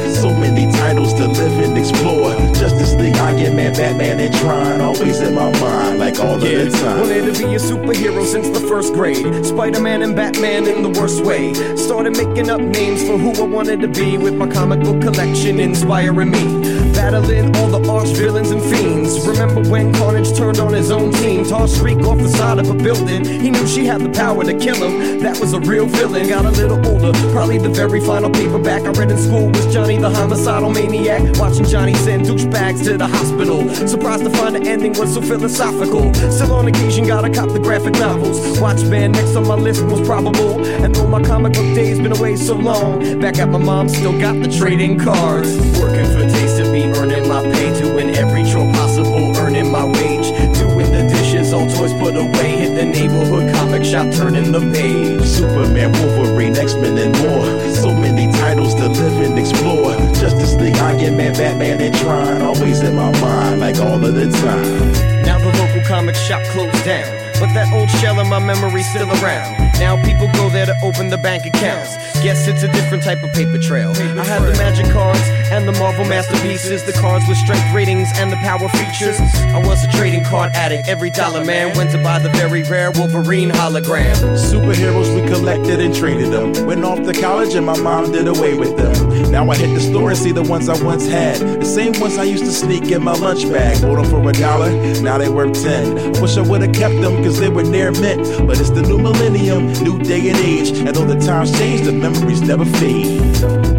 So 1.25 1.31
many 1.31 1.39
titles 1.39 1.39
to 1.39 1.43
live 1.45 1.65
and 1.65 1.79
explore. 1.79 2.35
Justice 2.55 2.95
League, 2.95 3.17
Iron 3.17 3.57
Man, 3.57 3.73
Batman, 3.73 4.21
and 4.21 4.35
Tron. 4.35 4.81
Always 4.81 5.21
in 5.21 5.35
my 5.35 5.51
mind, 5.61 5.99
like 5.99 6.19
all 6.21 6.39
Yeah, 6.39 6.59
of 6.59 6.73
the 6.73 6.79
time. 6.79 7.01
wanted 7.01 7.35
to 7.35 7.47
be 7.47 7.55
a 7.55 7.59
superhero 7.59 8.25
since 8.25 8.49
the 8.51 8.61
first 8.69 8.93
grade. 8.93 9.45
Spider-Man 9.45 10.03
and 10.03 10.15
Batman 10.15 10.67
in 10.67 10.83
the 10.83 10.91
worst 11.01 11.25
way. 11.25 11.55
Started 11.77 12.17
making 12.17 12.51
up 12.51 12.61
names 12.61 13.03
for 13.07 13.17
who 13.17 13.33
I 13.43 13.47
wanted 13.47 13.81
to 13.81 13.89
be 13.89 14.19
with 14.19 14.35
my 14.35 14.49
comic 14.49 14.81
book 14.81 15.01
collection 15.01 15.61
inspiring 15.61 16.31
me. 16.31 16.64
Battling 17.05 17.55
all 17.57 17.69
the 17.69 17.87
arch 17.91 18.09
villains 18.17 18.51
and 18.51 18.63
fiends. 18.63 19.27
Remember 19.29 19.61
when 19.69 19.93
Carnage 19.93 20.35
turned 20.35 20.59
on 20.59 20.73
his 20.73 20.91
own 20.91 21.13
team, 21.13 21.45
tossed 21.45 21.77
Shriek 21.77 21.99
off 21.99 22.17
the 22.17 22.31
side 22.31 22.59
of 22.59 22.71
a 22.71 22.75
building? 22.75 23.23
He 23.27 23.51
knew 23.51 23.67
she 23.67 23.85
had 23.85 24.01
the 24.01 24.09
power 24.09 24.43
to 24.43 24.55
kill 24.59 24.77
him. 24.77 25.21
That 25.21 25.39
was 25.39 25.53
a 25.53 25.61
real 25.61 25.85
villain. 25.85 26.29
Got 26.29 26.47
a 26.47 26.51
little 26.51 26.81
older, 26.87 27.13
probably 27.31 27.59
the 27.59 27.69
very 27.69 28.01
final 28.01 28.31
paperback 28.31 28.83
I 28.83 28.93
read 28.93 29.11
in 29.11 29.19
school 29.19 29.49
was 29.49 29.67
Johnny 29.73 29.99
the 29.99 30.09
homicidal 30.09 30.71
maniac. 30.71 31.21
Watching 31.39 31.67
Johnny 31.67 31.93
send 31.95 32.25
douchebags 32.25 32.83
to 32.85 32.97
the 32.97 33.07
hospital. 33.07 33.69
Surprised 33.87 34.25
to 34.25 34.31
find 34.31 34.57
the 34.57 34.63
ending 34.67 34.95
was 34.99 35.13
so 35.13 35.21
philosophical. 35.21 36.15
Still 36.15 36.55
on 36.55 36.69
occasion, 36.69 37.07
gotta 37.07 37.29
cop 37.29 37.51
the 37.51 37.61
graphic 37.61 37.95
novels. 37.95 38.59
Watchmen 38.61 39.13
next 39.13 39.37
on 39.37 39.47
my 39.47 39.57
list 39.57 39.85
was 39.85 40.01
probable. 40.07 40.65
And 40.83 40.95
though 40.95 41.07
my 41.07 41.23
comic 41.23 41.53
book 41.53 41.75
days 41.75 41.99
been 41.99 42.17
away 42.17 42.37
so 42.37 42.55
long, 42.57 43.21
back 43.21 43.37
at 43.39 43.51
my 43.51 43.59
mom 43.59 43.91
still 43.91 44.19
got 44.19 44.41
the 44.43 44.49
trading 44.49 44.99
cards. 44.99 45.51
Working 45.79 46.07
for 46.07 46.25
days 46.37 46.57
to 46.57 46.65
be 46.73 46.94
earning 47.05 47.29
my 47.29 47.43
pay, 47.43 47.71
doing 47.81 48.17
every 48.17 48.43
chore 48.45 48.71
possible, 48.73 49.37
earning 49.37 49.71
my 49.71 49.85
wage. 49.85 50.29
Doing 50.57 50.91
the 50.91 51.07
dishes, 51.07 51.53
all 51.53 51.67
toys 51.67 51.93
put 51.95 52.17
away. 52.17 52.51
Hit 52.57 52.75
the 52.77 52.85
neighborhood 52.85 53.55
comic 53.55 53.85
shop, 53.85 54.11
turning 54.13 54.53
the 54.53 54.61
page. 54.73 55.23
Superman, 55.27 55.93
Wolverine, 55.93 56.57
X-Men, 56.57 56.97
and 56.97 57.13
more. 57.21 57.45
So 57.75 57.95
many 57.95 58.33
titles 58.33 58.75
to 58.77 58.89
live 58.89 59.21
and 59.21 59.39
explore. 59.39 59.93
Justice 60.15 60.55
League, 60.55 60.77
Iron 60.77 61.17
Man, 61.17 61.35
Batman, 61.35 61.81
and 61.81 61.95
Tron. 61.95 62.41
Always 62.41 62.81
in 62.81 62.97
my 62.97 63.13
mind, 63.21 63.61
like 63.61 63.77
all 63.77 64.03
of 64.03 64.15
the 64.15 64.31
time. 64.31 65.23
Now 65.23 65.39
the 65.39 65.53
local 65.59 65.83
comic 65.87 66.15
shop 66.15 66.43
closed 66.53 66.85
down. 66.85 67.11
But 67.39 67.53
that 67.53 67.71
old 67.75 67.91
shell 68.01 68.19
in 68.21 68.29
my 68.29 68.39
memory's 68.39 68.89
still 68.89 69.11
around. 69.21 69.64
Now 69.79 70.03
people 70.03 70.29
go 70.33 70.49
there 70.49 70.67
to 70.67 70.77
open 70.83 71.11
the 71.11 71.19
bank 71.19 71.47
accounts. 71.47 71.97
Guess 72.23 72.49
it's 72.49 72.63
a 72.63 72.69
different 72.69 73.03
type 73.03 73.23
of 73.23 73.33
paper 73.33 73.59
trail. 73.59 73.91
I 73.91 74.25
have 74.25 74.43
the 74.47 74.53
magic 74.53 74.87
cards 74.93 75.21
and 75.51 75.69
the 75.69 75.73
Marvel 75.73 76.05
masterpieces, 76.05 76.85
the 76.85 76.93
cards 76.93 77.27
with 77.29 77.37
strength 77.39 77.75
ratings 77.75 78.09
and 78.17 78.31
the 78.31 78.37
power 78.37 78.69
features. 78.69 79.19
I 79.53 79.59
was 79.67 79.85
a 79.85 79.89
trading 79.89 80.25
card 80.25 80.53
addict. 80.55 80.89
Every 80.89 81.11
dollar 81.11 81.45
man 81.45 81.77
went 81.77 81.91
to 81.91 82.03
buy 82.03 82.19
the 82.19 82.31
very 82.31 82.63
rare 82.63 82.91
Wolverine 82.93 83.51
hologram. 83.51 84.15
Superheroes 84.37 85.15
we 85.15 85.27
collected 85.29 85.81
and 85.81 85.95
traded 85.95 86.33
them. 86.33 86.67
Went 86.67 86.85
off 86.85 87.03
to 87.03 87.13
college 87.13 87.55
and 87.55 87.67
my 87.67 87.79
mom 87.79 88.13
did 88.13 88.29
away 88.29 88.55
with 88.55 88.77
them. 88.77 89.14
Now 89.31 89.49
I 89.51 89.57
hit 89.57 89.75
the 89.75 89.81
store 89.81 90.11
and 90.11 90.19
see 90.19 90.33
the 90.33 90.43
ones 90.43 90.69
I 90.69 90.83
once 90.83 91.07
had. 91.07 91.41
The 91.61 91.65
same 91.65 91.99
ones 92.01 92.19
I 92.19 92.25
used 92.25 92.45
to 92.45 92.53
sneak 92.53 92.91
in 92.91 93.03
my 93.03 93.15
lunch 93.15 93.45
bag. 93.51 93.81
Bought 93.83 94.03
them 94.03 94.11
for 94.11 94.29
a 94.29 94.33
dollar, 94.33 94.71
now 95.03 95.19
they 95.19 95.29
worth 95.29 95.63
ten. 95.63 96.13
Wish 96.21 96.37
I 96.37 96.43
would've 96.43 96.73
kept 96.73 96.95
them 97.01 97.23
cause 97.23 97.39
they 97.39 97.49
were 97.49 97.65
near 97.65 97.91
mint. 97.93 98.47
But 98.47 98.61
it's 98.61 98.71
the 98.71 98.83
new 98.83 98.99
millennium, 98.99 99.73
new 99.83 99.99
day 99.99 100.29
and 100.29 100.39
age. 100.39 100.71
And 100.71 100.95
though 100.95 101.07
the 101.07 101.19
times 101.19 101.51
change, 101.59 101.83
the 101.83 101.93
memories 101.93 102.41
never 102.41 102.65
fade. 102.65 103.74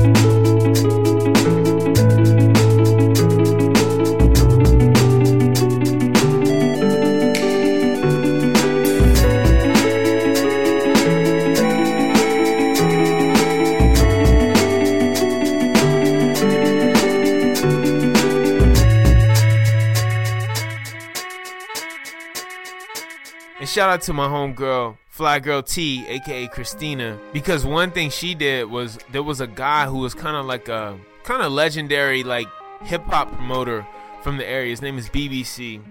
Shout 23.86 23.94
out 23.94 24.02
to 24.02 24.14
my 24.14 24.28
homegirl, 24.28 24.98
Fly 25.10 25.38
Girl 25.38 25.62
T, 25.62 26.08
aka 26.08 26.48
Christina, 26.48 27.20
because 27.32 27.64
one 27.68 27.92
thing 27.92 28.10
she 28.10 28.34
did 28.34 28.68
was 28.68 28.98
there 29.12 29.22
was 29.22 29.42
a 29.42 29.46
guy 29.46 29.86
who 29.86 30.00
was 30.00 30.16
kind 30.16 30.36
of 30.36 30.48
like 30.48 30.68
a 30.70 30.98
kind 31.24 31.44
of 31.44 31.52
legendary 31.52 32.24
like 32.24 32.48
hip 32.82 33.04
hop 33.04 33.32
promoter 33.32 33.86
from 34.24 34.38
the 34.38 34.48
area. 34.48 34.72
His 34.72 34.82
name 34.82 34.98
is 34.98 35.08
BBC 35.08 35.84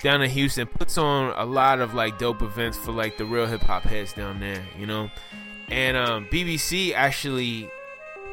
down 0.00 0.22
in 0.22 0.30
Houston. 0.30 0.66
Puts 0.66 0.96
on 0.96 1.34
a 1.36 1.44
lot 1.44 1.80
of 1.80 1.92
like 1.92 2.18
dope 2.18 2.40
events 2.40 2.78
for 2.78 2.92
like 2.92 3.18
the 3.18 3.26
real 3.26 3.46
hip 3.46 3.60
hop 3.60 3.82
heads 3.82 4.14
down 4.14 4.40
there, 4.40 4.64
you 4.78 4.86
know. 4.86 5.10
And 5.68 5.98
um, 5.98 6.28
BBC 6.32 6.94
actually 6.94 7.70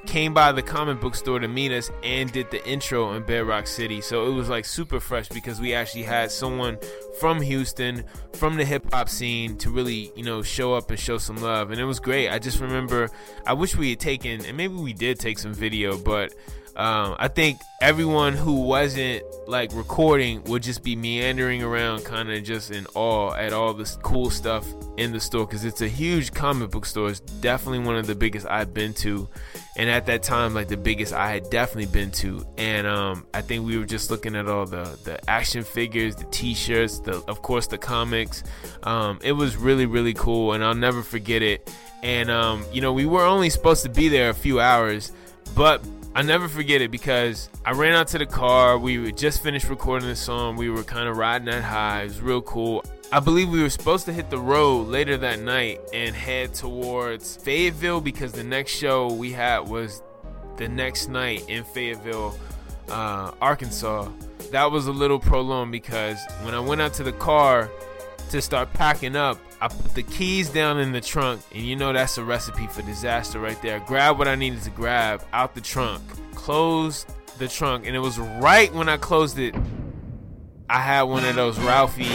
came 0.05 0.33
by 0.33 0.51
the 0.51 0.61
comic 0.61 0.99
book 0.99 1.15
store 1.15 1.39
to 1.39 1.47
meet 1.47 1.71
us 1.71 1.91
and 2.03 2.31
did 2.31 2.51
the 2.51 2.65
intro 2.67 3.13
in 3.13 3.23
Bedrock 3.23 3.67
City. 3.67 4.01
So 4.01 4.27
it 4.27 4.33
was 4.33 4.49
like 4.49 4.65
super 4.65 4.99
fresh 4.99 5.29
because 5.29 5.59
we 5.59 5.73
actually 5.73 6.03
had 6.03 6.31
someone 6.31 6.77
from 7.19 7.41
Houston, 7.41 8.03
from 8.33 8.55
the 8.55 8.65
hip 8.65 8.91
hop 8.91 9.09
scene, 9.09 9.57
to 9.57 9.69
really, 9.69 10.11
you 10.15 10.23
know, 10.23 10.41
show 10.41 10.73
up 10.73 10.89
and 10.89 10.99
show 10.99 11.17
some 11.17 11.37
love. 11.37 11.71
And 11.71 11.79
it 11.79 11.85
was 11.85 11.99
great. 11.99 12.29
I 12.29 12.39
just 12.39 12.59
remember, 12.59 13.09
I 13.45 13.53
wish 13.53 13.75
we 13.75 13.91
had 13.91 13.99
taken, 13.99 14.45
and 14.45 14.55
maybe 14.57 14.75
we 14.75 14.93
did 14.93 15.19
take 15.19 15.39
some 15.39 15.53
video, 15.53 15.97
but 15.97 16.33
um, 16.77 17.15
I 17.19 17.29
think 17.29 17.61
everyone 17.81 18.33
who 18.33 18.61
wasn't 18.61 19.23
like 19.47 19.73
recording 19.73 20.43
would 20.45 20.61
just 20.61 20.83
be 20.83 20.93
meandering 20.93 21.63
around, 21.63 22.03
kind 22.03 22.29
of 22.29 22.43
just 22.43 22.69
in 22.69 22.85
awe 22.95 23.33
at 23.33 23.53
all 23.53 23.73
this 23.73 23.95
cool 24.01 24.29
stuff 24.29 24.67
in 24.97 25.13
the 25.13 25.19
store 25.21 25.45
because 25.45 25.63
it's 25.63 25.81
a 25.81 25.87
huge 25.87 26.33
comic 26.33 26.71
book 26.71 26.85
store. 26.85 27.09
It's 27.09 27.21
definitely 27.21 27.79
one 27.79 27.95
of 27.95 28.07
the 28.07 28.15
biggest 28.15 28.45
I've 28.47 28.73
been 28.73 28.93
to, 28.95 29.25
and 29.77 29.89
at 29.89 30.05
that 30.07 30.21
time, 30.21 30.53
like 30.53 30.67
the 30.67 30.75
biggest 30.75 31.13
I 31.13 31.31
had 31.31 31.49
definitely 31.49 31.91
been 31.91 32.11
to. 32.11 32.45
And 32.57 32.85
um, 32.85 33.25
I 33.33 33.41
think 33.41 33.65
we 33.65 33.77
were 33.77 33.85
just 33.85 34.11
looking 34.11 34.35
at 34.35 34.49
all 34.49 34.65
the 34.65 34.99
the 35.05 35.29
action 35.29 35.63
figures, 35.63 36.15
the 36.15 36.25
T-shirts, 36.25 36.99
the 36.99 37.23
of 37.29 37.41
course 37.41 37.67
the 37.67 37.77
comics. 37.77 38.43
Um, 38.83 39.19
it 39.23 39.31
was 39.31 39.55
really 39.55 39.85
really 39.85 40.13
cool, 40.13 40.51
and 40.51 40.61
I'll 40.61 40.75
never 40.75 41.03
forget 41.03 41.41
it. 41.41 41.73
And 42.03 42.29
um, 42.29 42.65
you 42.73 42.81
know, 42.81 42.91
we 42.91 43.05
were 43.05 43.23
only 43.23 43.49
supposed 43.49 43.83
to 43.83 43.89
be 43.89 44.09
there 44.09 44.29
a 44.29 44.33
few 44.33 44.59
hours, 44.59 45.13
but 45.55 45.81
I 46.17 46.21
never 46.21 46.47
forget 46.47 46.81
it 46.81 46.91
because 46.91 47.49
I 47.65 47.71
ran 47.73 47.93
out 47.93 48.07
to 48.09 48.17
the 48.17 48.25
car. 48.25 48.77
We 48.77 49.11
just 49.11 49.43
finished 49.43 49.67
recording 49.67 50.07
the 50.07 50.15
song. 50.15 50.55
We 50.55 50.69
were 50.69 50.81
kind 50.81 51.09
of 51.09 51.17
riding 51.17 51.47
that 51.47 51.61
high. 51.61 52.03
It 52.03 52.05
was 52.05 52.21
real 52.21 52.41
cool. 52.41 52.85
I 53.11 53.19
believe 53.19 53.49
we 53.49 53.61
were 53.61 53.69
supposed 53.69 54.05
to 54.05 54.13
hit 54.13 54.29
the 54.29 54.39
road 54.39 54.87
later 54.87 55.17
that 55.17 55.41
night 55.41 55.81
and 55.93 56.15
head 56.15 56.53
towards 56.53 57.35
Fayetteville 57.35 57.99
because 57.99 58.31
the 58.31 58.45
next 58.45 58.71
show 58.71 59.11
we 59.11 59.33
had 59.33 59.67
was 59.67 60.01
the 60.55 60.69
next 60.69 61.09
night 61.09 61.49
in 61.49 61.65
Fayetteville, 61.65 62.33
uh, 62.87 63.31
Arkansas. 63.41 64.09
That 64.51 64.71
was 64.71 64.87
a 64.87 64.93
little 64.93 65.19
prolonged 65.19 65.73
because 65.73 66.17
when 66.43 66.53
I 66.53 66.61
went 66.61 66.79
out 66.79 66.93
to 66.93 67.03
the 67.03 67.11
car 67.11 67.69
to 68.29 68.41
start 68.41 68.73
packing 68.73 69.15
up, 69.15 69.37
I 69.61 69.67
put 69.67 69.95
the 69.95 70.03
keys 70.03 70.49
down 70.49 70.79
in 70.79 70.91
the 70.91 71.01
trunk, 71.01 71.41
and 71.53 71.63
you 71.63 71.75
know 71.75 71.93
that's 71.93 72.17
a 72.17 72.23
recipe 72.23 72.67
for 72.67 72.81
disaster 72.81 73.39
right 73.39 73.61
there. 73.61 73.79
Grab 73.79 74.17
what 74.17 74.27
I 74.27 74.35
needed 74.35 74.61
to 74.63 74.69
grab 74.69 75.23
out 75.33 75.55
the 75.55 75.61
trunk, 75.61 76.03
close 76.35 77.05
the 77.37 77.47
trunk, 77.47 77.85
and 77.85 77.95
it 77.95 77.99
was 77.99 78.17
right 78.19 78.73
when 78.73 78.89
I 78.89 78.97
closed 78.97 79.39
it. 79.39 79.55
I 80.69 80.79
had 80.79 81.03
one 81.03 81.23
of 81.25 81.35
those 81.35 81.57
Ralphie 81.59 82.05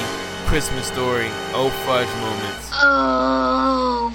Christmas 0.47 0.87
story, 0.87 1.29
oh 1.55 1.71
fudge 1.87 2.09
moments. 2.21 2.71
Oh, 2.75 4.11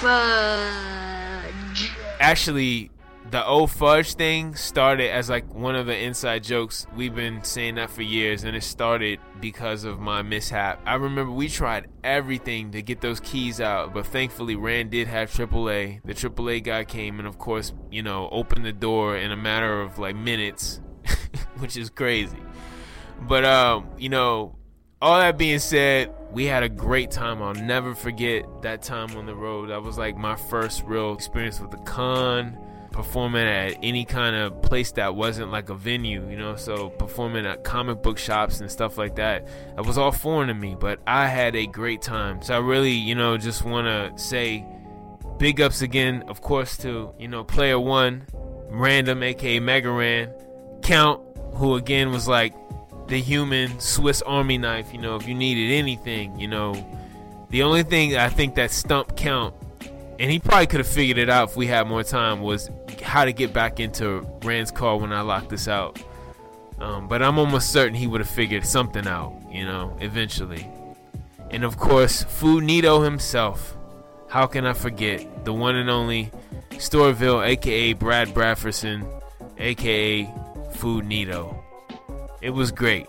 fudge. 0.00 1.90
Actually, 2.20 2.90
the 3.30 3.44
old 3.44 3.70
fudge 3.70 4.14
thing 4.14 4.54
started 4.54 5.10
as 5.10 5.28
like 5.28 5.52
one 5.52 5.74
of 5.74 5.86
the 5.86 5.96
inside 5.96 6.42
jokes. 6.42 6.86
We've 6.96 7.14
been 7.14 7.44
saying 7.44 7.74
that 7.74 7.90
for 7.90 8.02
years, 8.02 8.44
and 8.44 8.56
it 8.56 8.62
started 8.62 9.20
because 9.40 9.84
of 9.84 9.98
my 9.98 10.22
mishap. 10.22 10.80
I 10.86 10.94
remember 10.94 11.30
we 11.32 11.48
tried 11.48 11.88
everything 12.02 12.70
to 12.72 12.82
get 12.82 13.00
those 13.00 13.20
keys 13.20 13.60
out, 13.60 13.92
but 13.92 14.06
thankfully 14.06 14.56
Rand 14.56 14.90
did 14.90 15.08
have 15.08 15.30
AAA. 15.30 16.00
The 16.04 16.14
AAA 16.14 16.64
guy 16.64 16.84
came 16.84 17.18
and, 17.18 17.28
of 17.28 17.38
course, 17.38 17.72
you 17.90 18.02
know, 18.02 18.28
opened 18.32 18.64
the 18.64 18.72
door 18.72 19.16
in 19.16 19.30
a 19.30 19.36
matter 19.36 19.80
of 19.82 19.98
like 19.98 20.16
minutes, 20.16 20.80
which 21.58 21.76
is 21.76 21.90
crazy. 21.90 22.42
But 23.20 23.44
um, 23.44 23.90
you 23.98 24.08
know, 24.08 24.56
all 25.02 25.18
that 25.18 25.36
being 25.36 25.58
said, 25.58 26.14
we 26.32 26.46
had 26.46 26.62
a 26.62 26.68
great 26.68 27.10
time. 27.10 27.42
I'll 27.42 27.54
never 27.54 27.94
forget 27.94 28.46
that 28.62 28.82
time 28.82 29.16
on 29.16 29.26
the 29.26 29.34
road. 29.34 29.70
That 29.70 29.82
was 29.82 29.98
like 29.98 30.16
my 30.16 30.36
first 30.36 30.82
real 30.84 31.12
experience 31.12 31.60
with 31.60 31.70
the 31.70 31.78
con 31.78 32.56
performing 32.98 33.46
at 33.46 33.78
any 33.80 34.04
kind 34.04 34.34
of 34.34 34.60
place 34.60 34.90
that 34.90 35.14
wasn't 35.14 35.52
like 35.52 35.68
a 35.68 35.74
venue, 35.74 36.28
you 36.28 36.36
know, 36.36 36.56
so 36.56 36.90
performing 36.90 37.46
at 37.46 37.62
comic 37.62 38.02
book 38.02 38.18
shops 38.18 38.58
and 38.58 38.68
stuff 38.68 38.98
like 38.98 39.14
that. 39.14 39.46
That 39.76 39.86
was 39.86 39.96
all 39.96 40.10
foreign 40.10 40.48
to 40.48 40.54
me, 40.54 40.74
but 40.74 40.98
I 41.06 41.28
had 41.28 41.54
a 41.54 41.68
great 41.68 42.02
time. 42.02 42.42
So 42.42 42.56
I 42.56 42.58
really, 42.58 42.90
you 42.90 43.14
know, 43.14 43.38
just 43.38 43.64
want 43.64 43.86
to 43.86 44.20
say 44.20 44.66
big 45.38 45.60
ups 45.60 45.80
again, 45.80 46.24
of 46.26 46.40
course, 46.40 46.76
to, 46.78 47.14
you 47.20 47.28
know, 47.28 47.44
player 47.44 47.78
one, 47.78 48.26
random, 48.68 49.22
aka 49.22 49.60
Megaran, 49.60 50.32
Count, 50.82 51.22
who 51.54 51.76
again 51.76 52.10
was 52.10 52.26
like 52.26 52.52
the 53.06 53.20
human 53.20 53.78
Swiss 53.78 54.22
Army 54.22 54.58
knife, 54.58 54.92
you 54.92 54.98
know, 54.98 55.14
if 55.14 55.28
you 55.28 55.36
needed 55.36 55.72
anything, 55.72 56.36
you 56.36 56.48
know. 56.48 56.74
The 57.50 57.62
only 57.62 57.84
thing 57.84 58.16
I 58.16 58.28
think 58.28 58.56
that 58.56 58.72
stumped 58.72 59.16
Count 59.16 59.54
and 60.18 60.30
he 60.30 60.38
probably 60.38 60.66
could 60.66 60.80
have 60.80 60.88
figured 60.88 61.18
it 61.18 61.30
out 61.30 61.50
if 61.50 61.56
we 61.56 61.66
had 61.66 61.86
more 61.86 62.02
time 62.02 62.40
was 62.40 62.70
how 63.02 63.24
to 63.24 63.32
get 63.32 63.52
back 63.52 63.80
into 63.80 64.26
Rand's 64.42 64.70
car 64.70 64.96
when 64.96 65.12
I 65.12 65.20
locked 65.20 65.50
this 65.50 65.68
out. 65.68 66.02
Um, 66.80 67.08
but 67.08 67.22
I'm 67.22 67.38
almost 67.38 67.72
certain 67.72 67.94
he 67.94 68.06
would 68.06 68.20
have 68.20 68.30
figured 68.30 68.64
something 68.64 69.06
out, 69.06 69.40
you 69.50 69.64
know, 69.64 69.96
eventually. 70.00 70.68
And 71.50 71.64
of 71.64 71.76
course, 71.76 72.22
Food 72.24 72.64
Nito 72.64 73.00
himself. 73.02 73.76
How 74.28 74.46
can 74.46 74.66
I 74.66 74.74
forget 74.74 75.44
the 75.44 75.52
one 75.52 75.76
and 75.76 75.88
only 75.88 76.30
Storyville, 76.72 77.44
aka 77.46 77.92
Brad 77.94 78.28
Bradfordson, 78.28 79.06
aka 79.58 80.32
Food 80.72 81.06
Nito. 81.06 81.64
It 82.40 82.50
was 82.50 82.70
great. 82.70 83.06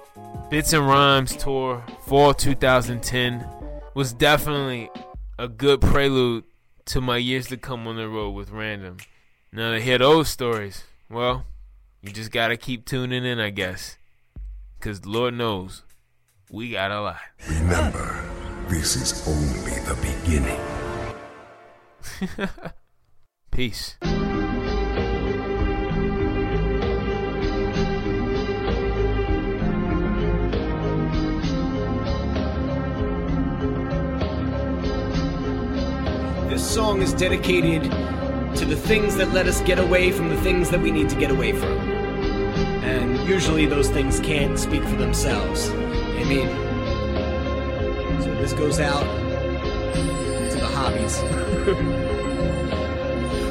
Bits 0.49 0.73
and 0.73 0.87
Rhymes 0.87 1.35
tour 1.35 1.83
fall 2.07 2.33
2010 2.33 3.45
was 3.93 4.13
definitely 4.13 4.89
a 5.37 5.47
good 5.47 5.81
prelude 5.81 6.43
to 6.89 6.99
my 6.99 7.17
years 7.17 7.45
to 7.47 7.55
come 7.55 7.87
on 7.87 7.97
the 7.97 8.09
road 8.09 8.31
with 8.31 8.49
Random. 8.49 8.97
Now 9.51 9.71
to 9.73 9.79
hear 9.79 9.99
those 9.99 10.27
stories, 10.27 10.85
well, 11.07 11.45
you 12.01 12.11
just 12.11 12.31
gotta 12.31 12.57
keep 12.57 12.85
tuning 12.85 13.25
in, 13.25 13.39
I 13.39 13.51
guess. 13.51 13.97
Cause 14.79 15.05
Lord 15.05 15.35
knows, 15.35 15.83
we 16.49 16.71
got 16.71 16.89
a 16.89 17.01
lot. 17.01 17.19
Remember, 17.47 18.27
this 18.69 18.95
is 18.95 19.27
only 19.27 19.79
the 19.81 19.95
beginning. 20.01 20.59
Peace. 23.51 23.95
Song 36.69 37.01
is 37.01 37.13
dedicated 37.13 37.81
to 38.55 38.63
the 38.63 38.75
things 38.75 39.15
that 39.15 39.33
let 39.33 39.47
us 39.47 39.59
get 39.61 39.79
away 39.79 40.11
from 40.11 40.29
the 40.29 40.39
things 40.41 40.69
that 40.69 40.79
we 40.79 40.91
need 40.91 41.09
to 41.09 41.15
get 41.15 41.31
away 41.31 41.51
from. 41.51 41.71
And 42.83 43.27
usually 43.27 43.65
those 43.65 43.89
things 43.89 44.19
can't 44.19 44.57
speak 44.57 44.83
for 44.83 44.95
themselves. 44.95 45.71
I 45.71 46.23
mean, 46.25 46.47
so 48.21 48.35
this 48.35 48.53
goes 48.53 48.79
out 48.79 49.01
to 49.01 50.57
the 50.59 50.67
hobbies. 50.67 51.17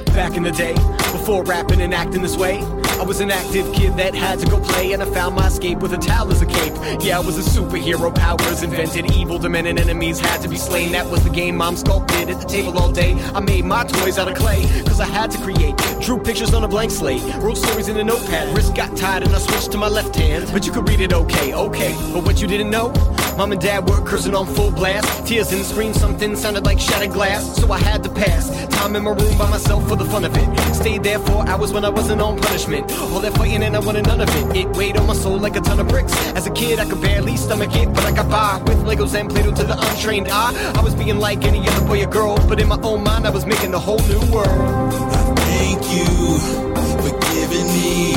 Back 0.15 0.37
in 0.37 0.45
the 0.45 0.53
day, 0.53 0.75
before 1.11 1.43
rapping 1.43 1.81
and 1.81 1.93
acting 1.93 2.23
this 2.23 2.37
way, 2.37 2.61
I 2.99 3.03
was 3.03 3.21
an 3.21 3.31
active 3.31 3.73
kid 3.73 3.97
that 3.97 4.13
had 4.13 4.41
to 4.41 4.47
go 4.47 4.61
play, 4.61 4.93
and 4.93 5.01
I 5.01 5.07
found 5.07 5.37
my 5.37 5.47
escape 5.47 5.79
with 5.79 5.93
a 5.93 5.99
towel 5.99 6.33
as 6.33 6.43
a 6.43 6.47
cape. 6.47 6.73
Yeah, 7.01 7.19
I 7.19 7.21
was 7.21 7.39
a 7.39 7.49
superhero, 7.49 8.13
powers 8.13 8.63
invented, 8.65 9.13
evil, 9.13 9.39
demented 9.39 9.79
enemies 9.79 10.19
had 10.19 10.41
to 10.43 10.49
be 10.49 10.57
slain. 10.57 10.91
That 10.93 11.07
was 11.07 11.23
the 11.23 11.31
game 11.31 11.57
mom 11.57 11.77
sculpted 11.77 12.29
at 12.29 12.41
the 12.41 12.47
table 12.47 12.77
all 12.77 12.91
day. 12.91 13.15
I 13.35 13.41
made 13.41 13.65
my 13.65 13.85
toys 13.85 14.19
out 14.19 14.29
of 14.29 14.37
clay, 14.37 14.63
cause 14.85 14.99
I 14.99 15.07
had 15.07 15.31
to 15.31 15.39
create. 15.39 15.77
Drew 16.01 16.19
pictures 16.19 16.53
on 16.55 16.65
a 16.65 16.69
blank 16.69 16.91
slate, 16.91 17.23
wrote 17.37 17.57
stories 17.57 17.89
in 17.89 17.97
a 17.99 18.05
notepad. 18.05 18.55
Wrist 18.57 18.75
got 18.75 18.97
tired, 18.97 19.23
and 19.23 19.33
I 19.33 19.39
switched 19.39 19.71
to 19.73 19.79
my 19.79 19.89
left 19.89 20.17
hand. 20.17 20.51
But 20.53 20.67
you 20.67 20.73
could 20.73 20.89
read 20.89 21.01
it 21.01 21.13
okay, 21.13 21.55
okay. 21.55 21.95
But 22.13 22.25
what 22.25 22.43
you 22.43 22.49
didn't 22.49 22.71
know? 22.71 22.93
Mom 23.39 23.53
and 23.53 23.61
dad 23.61 23.89
were 23.89 24.01
cursing 24.01 24.35
on 24.35 24.47
full 24.47 24.73
blast. 24.73 25.25
Tears 25.25 25.53
in 25.53 25.61
the 25.61 25.65
screen, 25.65 25.95
something 25.95 26.35
sounded 26.35 26.65
like 26.65 26.81
shattered 26.81 27.13
glass. 27.13 27.57
So 27.57 27.71
I 27.71 27.79
had 27.79 28.03
to 28.03 28.09
pass 28.11 28.51
time 28.67 28.97
in 28.97 29.05
my 29.05 29.13
room 29.13 29.39
by 29.39 29.49
myself 29.49 29.89
for 29.89 29.95
the 29.95 30.05
fun 30.07 30.25
of 30.25 30.37
it. 30.37 30.75
Stayed 30.75 31.05
there 31.05 31.21
for 31.21 31.47
hours 31.49 31.73
when 31.73 31.85
I 31.85 31.89
wasn't 31.89 32.21
on 32.21 32.41
punishment. 32.41 32.91
All 32.99 33.21
that 33.21 33.35
fighting 33.35 33.63
and 33.63 33.77
I 33.77 33.79
wanted 33.79 34.09
none 34.09 34.21
of 34.21 34.29
it. 34.29 34.57
It 34.57 34.77
weighed 34.77 34.97
on 34.97 35.07
my 35.07 35.15
soul 35.15 35.39
like 35.39 35.55
a 35.55 35.61
ton 35.61 35.79
of 35.79 35.87
bricks. 35.87 36.13
As 36.35 36.49
a 36.49 36.51
kid, 36.51 36.81
I 36.81 36.85
could 36.85 37.01
barely 37.01 37.37
stomach 37.37 37.77
it, 37.77 37.95
but 37.95 38.05
I 38.05 38.11
got 38.11 38.29
by 38.29 38.61
with 38.65 38.85
Legos 38.85 39.15
and 39.15 39.31
Play-Doh 39.31 39.55
to 39.55 39.63
the 39.63 39.79
untrained 39.89 40.27
eye. 40.33 40.73
I 40.75 40.83
was 40.83 40.97
being 40.97 41.21
like 41.21 41.45
any 41.45 41.61
other 41.61 41.87
boy 41.87 42.03
or 42.03 42.09
girl, 42.09 42.37
but 42.49 42.61
in 42.61 42.67
my 42.67 42.81
own 42.83 43.05
mind, 43.05 43.25
I 43.25 43.31
was 43.31 43.47
making 43.47 43.73
a 43.73 43.79
whole 43.79 44.03
new 44.09 44.33
world. 44.33 44.49
I 44.49 45.35
Thank 45.47 45.83
you 45.95 46.39
for 46.99 47.13
giving 47.31 47.69
me 47.69 48.15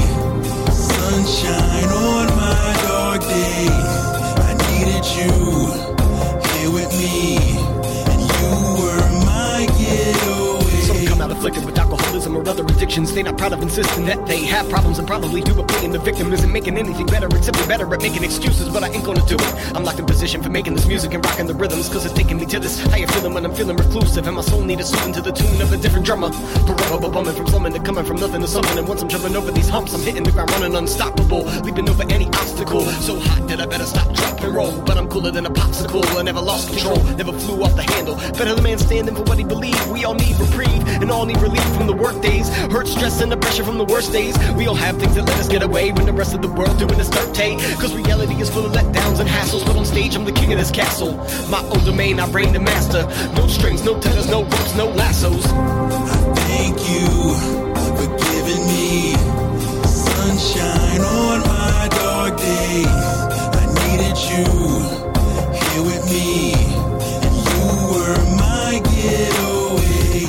sunshine 0.71 1.89
on 1.93 2.25
my 2.25 2.73
dark 2.87 3.21
days. 3.21 4.00
You 5.01 5.31
here 6.53 6.71
with 6.71 6.91
me, 6.93 7.37
and 8.05 8.21
you 8.21 8.49
were 8.77 9.01
my 9.25 9.65
getaway. 9.79 10.81
Some 10.81 11.05
come 11.07 11.21
out 11.21 11.31
afflicted 11.31 11.65
with 11.65 11.77
alcoholism 11.79 12.35
or 12.37 12.47
other 12.47 12.63
addictions. 12.63 13.11
They 13.11 13.23
not 13.23 13.35
proud 13.35 13.53
of 13.53 13.63
insisting 13.63 14.05
that 14.05 14.27
they 14.27 14.45
have 14.45 14.69
problems 14.69 14.99
and 14.99 15.07
probably 15.07 15.41
do. 15.41 15.55
But 15.55 15.67
playing 15.69 15.91
the 15.91 15.99
victim 15.99 16.31
isn't 16.31 16.51
making 16.51 16.77
anything 16.77 17.07
better. 17.07 17.27
It's 17.31 17.45
simply 17.45 17.65
better 17.67 17.91
at 17.91 18.01
making 18.01 18.23
excuses, 18.23 18.69
but 18.69 18.83
I 18.83 18.89
ain't 18.89 19.03
gonna 19.03 19.25
do 19.25 19.35
it. 19.35 19.75
I'm 19.75 19.83
locked 19.83 19.97
in 19.97 20.05
position 20.05 20.43
for 20.43 20.49
making 20.49 20.75
this 20.75 20.85
music 20.85 21.15
and 21.15 21.25
rocking 21.25 21.47
the 21.47 21.55
rhythms, 21.55 21.89
cause 21.89 22.05
it's 22.05 22.13
taking 22.13 22.37
me 22.37 22.45
to 22.45 22.59
this 22.59 22.79
higher 22.79 23.07
feeling 23.07 23.33
when 23.33 23.43
I'm 23.43 23.55
feeling 23.55 23.77
reclusive. 23.77 24.27
And 24.27 24.35
my 24.35 24.43
soul 24.43 24.61
needed 24.61 24.85
soothing 24.85 25.13
to 25.13 25.21
the 25.21 25.31
tune 25.31 25.61
of 25.61 25.73
a 25.73 25.77
different 25.77 26.05
drummer. 26.05 26.31
Forever 26.31 27.09
bumming 27.09 27.33
from 27.33 27.47
slumming 27.47 27.73
to 27.73 27.79
coming 27.79 28.05
from 28.05 28.17
nothing 28.17 28.41
to 28.41 28.47
something. 28.47 28.77
And 28.77 28.87
once 28.87 29.01
I'm 29.01 29.09
jumping 29.09 29.35
over 29.35 29.51
these 29.51 29.67
humps, 29.67 29.95
I'm 29.95 30.01
hitting 30.01 30.23
the 30.23 30.31
ground 30.31 30.51
running 30.51 30.75
unstoppable. 30.75 31.43
Leaping 31.65 31.89
over 31.89 32.03
any 32.03 32.29
So 32.61 33.19
hot 33.19 33.47
that 33.47 33.59
I 33.59 33.65
better 33.65 33.85
stop, 33.85 34.13
drop, 34.13 34.39
and 34.41 34.53
roll. 34.53 34.71
But 34.83 34.95
I'm 34.95 35.09
cooler 35.09 35.31
than 35.31 35.47
a 35.47 35.49
popsicle. 35.49 36.05
I 36.15 36.21
never 36.21 36.39
lost 36.39 36.69
control, 36.69 36.95
never 37.15 37.33
flew 37.33 37.63
off 37.63 37.75
the 37.75 37.81
handle. 37.81 38.15
Better 38.15 38.53
the 38.53 38.61
man 38.61 38.77
standing 38.77 39.15
for 39.15 39.23
what 39.23 39.39
he 39.39 39.43
believed. 39.43 39.91
We 39.91 40.05
all 40.05 40.13
need 40.13 40.39
reprieve 40.39 40.87
and 41.01 41.09
all 41.09 41.25
need 41.25 41.41
relief 41.41 41.63
from 41.75 41.87
the 41.87 41.93
work 41.93 42.21
days. 42.21 42.49
Hurt, 42.71 42.87
stress, 42.87 43.19
and 43.19 43.31
the 43.31 43.37
pressure 43.37 43.63
from 43.63 43.79
the 43.79 43.83
worst 43.83 44.11
days. 44.11 44.37
We 44.53 44.67
all 44.67 44.75
have 44.75 44.99
things 44.99 45.15
that 45.15 45.23
let 45.23 45.39
us 45.39 45.47
get 45.47 45.63
away 45.63 45.91
when 45.91 46.05
the 46.05 46.13
rest 46.13 46.35
of 46.35 46.43
the 46.43 46.49
world 46.49 46.77
doing 46.77 46.97
this 46.99 47.09
dirt 47.09 47.33
take. 47.33 47.57
Cause 47.79 47.95
reality 47.95 48.35
is 48.35 48.49
full 48.51 48.65
of 48.65 48.73
letdowns 48.73 49.19
and 49.19 49.27
hassles. 49.27 49.65
But 49.65 49.75
on 49.75 49.85
stage, 49.85 50.15
I'm 50.15 50.23
the 50.23 50.31
king 50.31 50.53
of 50.53 50.59
this 50.59 50.69
castle. 50.69 51.17
My 51.49 51.63
own 51.65 51.83
domain, 51.83 52.19
I 52.19 52.29
reign 52.29 52.53
the 52.53 52.59
master. 52.59 53.07
No 53.33 53.47
strings, 53.47 53.83
no 53.83 53.99
tethers, 53.99 54.29
no 54.29 54.43
ropes, 54.43 54.75
no 54.75 54.87
lassos. 54.87 55.47
I 55.47 56.33
Thank 56.45 56.77
you 56.77 57.07
for 57.97 58.07
giving 58.17 58.67
me 58.67 59.40
sunshine 60.37 61.01
on 61.01 61.39
my 61.41 61.87
dark 61.91 62.37
days. 62.37 62.87
I 62.87 63.65
needed 63.83 64.17
you 64.31 64.47
here 65.59 65.83
with 65.83 66.03
me, 66.07 66.53
and 66.55 67.35
you 67.35 67.63
were 67.91 68.15
my 68.39 68.79
getaway. 68.95 70.23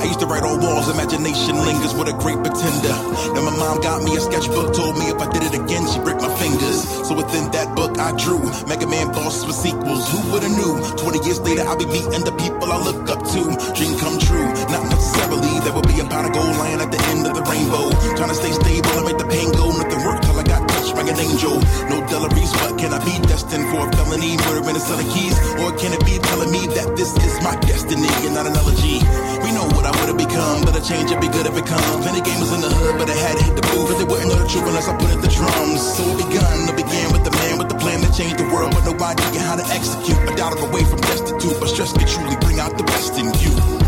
I 0.00 0.04
used 0.06 0.20
to 0.20 0.26
write 0.26 0.44
on 0.44 0.60
walls, 0.60 0.88
imagination 0.88 1.56
lingers 1.56 1.94
with 1.94 2.08
a 2.08 2.12
great 2.12 2.38
pretender. 2.38 2.94
Then 3.34 3.44
my 3.44 3.56
mom 3.56 3.80
got 3.80 4.02
me 4.02 4.16
a 4.16 4.20
sketchbook, 4.20 4.72
told 4.72 4.96
me 4.98 5.06
if 5.10 5.18
I 5.18 5.28
did 5.32 5.42
it 5.42 5.54
again, 5.54 5.86
she'd 5.88 6.04
break 6.04 6.20
my 6.20 6.32
fingers. 6.36 6.86
So 7.08 7.14
within 7.14 7.50
that 7.50 7.74
book 7.74 7.98
I 7.98 8.14
drew, 8.16 8.38
Mega 8.68 8.86
Man 8.86 9.08
bosses 9.12 9.46
with 9.46 9.56
sequels. 9.56 10.06
Who 10.12 10.30
would've 10.30 10.50
knew? 10.50 10.78
20 10.96 11.26
years 11.26 11.40
later, 11.40 11.62
I'll 11.66 11.76
be 11.76 11.86
meeting 11.86 12.22
the 12.22 12.36
people 12.38 12.70
I 12.70 12.78
look 12.78 13.10
up 13.10 13.26
to. 13.34 13.42
Dream 13.74 13.98
come 13.98 14.18
true, 14.18 14.46
not 14.70 14.86
necessarily. 14.86 15.58
There 15.66 15.74
will 15.74 15.82
be 15.90 15.98
a 15.98 16.04
pot 16.06 16.24
of 16.24 16.32
gold 16.32 16.54
lying 16.56 16.80
at 16.80 16.90
the 16.90 17.02
end 17.10 17.26
of 17.26 17.34
the 17.34 17.42
rainbow. 17.42 17.90
Trying 18.14 18.30
to 18.30 18.38
stay 18.38 18.52
stable 18.52 19.10
and 19.10 19.19
be 23.04 23.18
destined 23.26 23.66
for 23.70 23.88
a 23.88 23.92
felony, 23.92 24.36
murder 24.48 24.62
and 24.68 24.76
a 24.76 24.80
selling 24.80 25.08
keys? 25.10 25.36
Or 25.60 25.72
can 25.76 25.92
it 25.92 26.02
be 26.04 26.18
telling 26.18 26.50
me 26.50 26.66
that 26.78 26.96
this 26.96 27.16
is 27.24 27.40
my 27.42 27.56
destiny 27.64 28.10
and 28.26 28.34
not 28.34 28.46
an 28.46 28.56
elegy? 28.56 29.00
We 29.40 29.52
know 29.52 29.66
what 29.72 29.86
I 29.86 29.92
would've 30.00 30.18
become, 30.18 30.62
but 30.64 30.76
a 30.76 30.82
change 30.82 31.10
would 31.10 31.20
be 31.20 31.28
good 31.28 31.46
if 31.46 31.56
it 31.56 31.66
comes. 31.66 32.04
Plenty 32.04 32.20
gamers 32.20 32.52
in 32.54 32.60
the 32.60 32.70
hood, 32.70 32.98
but 32.98 33.08
I 33.08 33.16
had 33.16 33.38
to 33.38 33.44
hit 33.44 33.56
the 33.56 33.64
booth, 33.72 33.88
but 33.88 33.96
they 33.98 34.08
wouldn't 34.08 34.28
know 34.28 34.38
the 34.38 34.48
truth 34.48 34.66
unless 34.68 34.88
I 34.88 34.94
put 34.96 35.10
it 35.10 35.20
the 35.22 35.32
drums. 35.32 35.80
So 35.80 36.04
it 36.04 36.18
begun, 36.28 36.68
it 36.68 36.76
began 36.76 37.08
with 37.12 37.24
the 37.24 37.34
man 37.40 37.58
with 37.58 37.68
the 37.68 37.78
plan 37.80 38.00
to 38.04 38.10
change 38.12 38.36
the 38.36 38.48
world, 38.52 38.76
but 38.76 38.84
no 38.84 38.92
idea 38.92 39.40
how 39.40 39.56
to 39.56 39.66
execute. 39.72 40.20
A 40.28 40.36
dollar 40.36 40.60
away 40.60 40.84
from 40.84 41.00
destitute, 41.00 41.56
but 41.58 41.68
stress 41.68 41.92
can 41.92 42.06
truly 42.06 42.36
bring 42.44 42.60
out 42.60 42.76
the 42.76 42.84
best 42.84 43.16
in 43.16 43.32
you. 43.40 43.79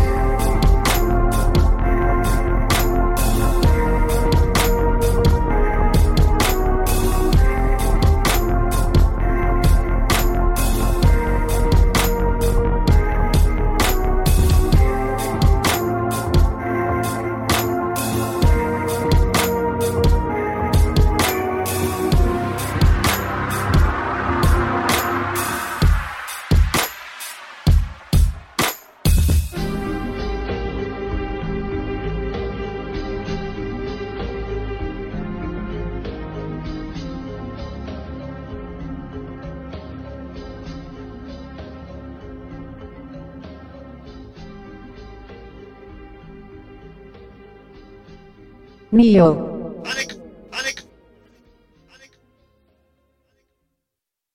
Neo. 48.93 49.51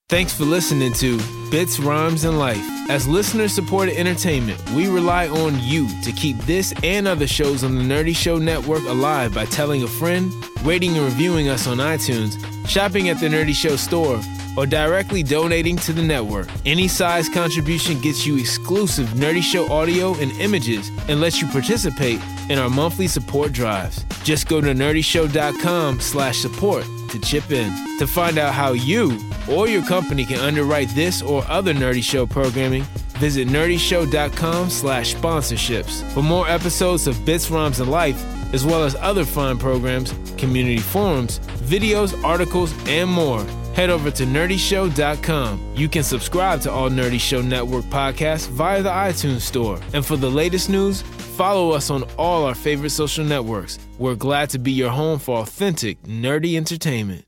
Thanks 0.09 0.33
for 0.33 0.45
listening 0.45 0.95
to 0.95 1.21
Bits, 1.51 1.79
Rhymes, 1.79 2.25
and 2.25 2.39
Life. 2.39 2.65
As 2.89 3.07
listener 3.07 3.47
supported 3.47 3.97
entertainment, 3.99 4.59
we 4.71 4.89
rely 4.89 5.29
on 5.29 5.61
you 5.61 5.87
to 6.03 6.11
keep 6.13 6.39
this 6.39 6.73
and 6.83 7.07
other 7.07 7.27
shows 7.27 7.63
on 7.63 7.75
the 7.75 7.83
Nerdy 7.83 8.17
Show 8.17 8.39
Network 8.39 8.83
alive 8.85 9.35
by 9.35 9.45
telling 9.45 9.83
a 9.83 9.87
friend, 9.87 10.33
rating 10.63 10.97
and 10.97 11.05
reviewing 11.05 11.49
us 11.49 11.67
on 11.67 11.77
iTunes, 11.77 12.43
shopping 12.67 13.11
at 13.11 13.21
the 13.21 13.27
Nerdy 13.29 13.55
Show 13.55 13.77
store, 13.77 14.19
or 14.59 14.67
directly 14.67 15.23
donating 15.23 15.77
to 15.77 15.93
the 15.93 16.03
network. 16.03 16.49
Any 16.67 16.89
size 16.89 17.29
contribution 17.29 18.01
gets 18.01 18.27
you 18.27 18.37
exclusive 18.37 19.07
Nerdy 19.11 19.41
Show 19.41 19.71
audio 19.71 20.15
and 20.17 20.33
images 20.33 20.91
and 21.09 21.21
lets 21.21 21.41
you 21.41 21.47
participate 21.47 22.21
in 22.51 22.59
our 22.59 22.69
monthly 22.69 23.07
support 23.07 23.53
drives. 23.53 24.05
Just 24.25 24.49
go 24.49 24.61
to 24.61 24.75
nerdyshow.com 24.75 26.01
slash 26.01 26.39
support 26.39 26.85
to 27.11 27.21
chip 27.21 27.53
in. 27.53 27.73
To 27.99 28.07
find 28.09 28.37
out 28.37 28.53
how 28.53 28.73
you 28.73 29.21
or 29.49 29.69
your 29.69 29.85
company 29.85 30.25
can 30.25 30.41
underwrite 30.41 30.89
this 30.89 31.23
or 31.23 31.45
other 31.47 31.73
Nerdy 31.73 32.03
Show 32.03 32.27
programming, 32.27 32.83
visit 33.21 33.47
nerdyshow.com 33.47 34.71
slash 34.71 35.15
sponsorships. 35.15 36.03
For 36.11 36.23
more 36.23 36.49
episodes 36.49 37.07
of 37.07 37.25
Bits, 37.25 37.49
Rhymes, 37.49 37.79
and 37.79 37.93
Life, 37.93 38.21
as 38.53 38.67
well 38.67 38.83
as 38.83 38.97
other 38.97 39.25
fun 39.25 39.57
programs, 39.57 40.13
community 40.37 40.79
forums, 40.79 41.39
videos, 41.61 42.21
articles, 42.25 42.75
and 42.89 43.09
more, 43.09 43.47
head 43.79 43.91
over 43.91 44.11
to 44.11 44.25
nerdyshow.com. 44.25 45.73
You 45.77 45.89
can 45.89 46.03
subscribe 46.03 46.61
to 46.63 46.73
all 46.73 46.91
Nerdy 46.91 47.21
Show 47.21 47.41
Network 47.41 47.85
podcasts 47.85 48.49
via 48.49 48.83
the 48.83 48.91
iTunes 48.91 49.43
Store. 49.43 49.79
And 49.95 50.05
for 50.05 50.17
the 50.17 50.29
latest 50.29 50.69
news, 50.69 51.03
follow 51.03 51.71
us 51.71 51.89
on 51.89 52.03
all 52.19 52.45
our 52.45 52.57
favorite 52.57 52.91
social 52.91 53.25
networks. 53.25 53.79
We're 53.97 54.17
glad 54.17 54.51
to 54.51 54.59
be 54.59 54.73
your 54.73 54.91
home 54.91 55.21
for 55.21 55.39
authentic, 55.39 56.03
nerdy 56.03 56.57
entertainment. 56.57 57.28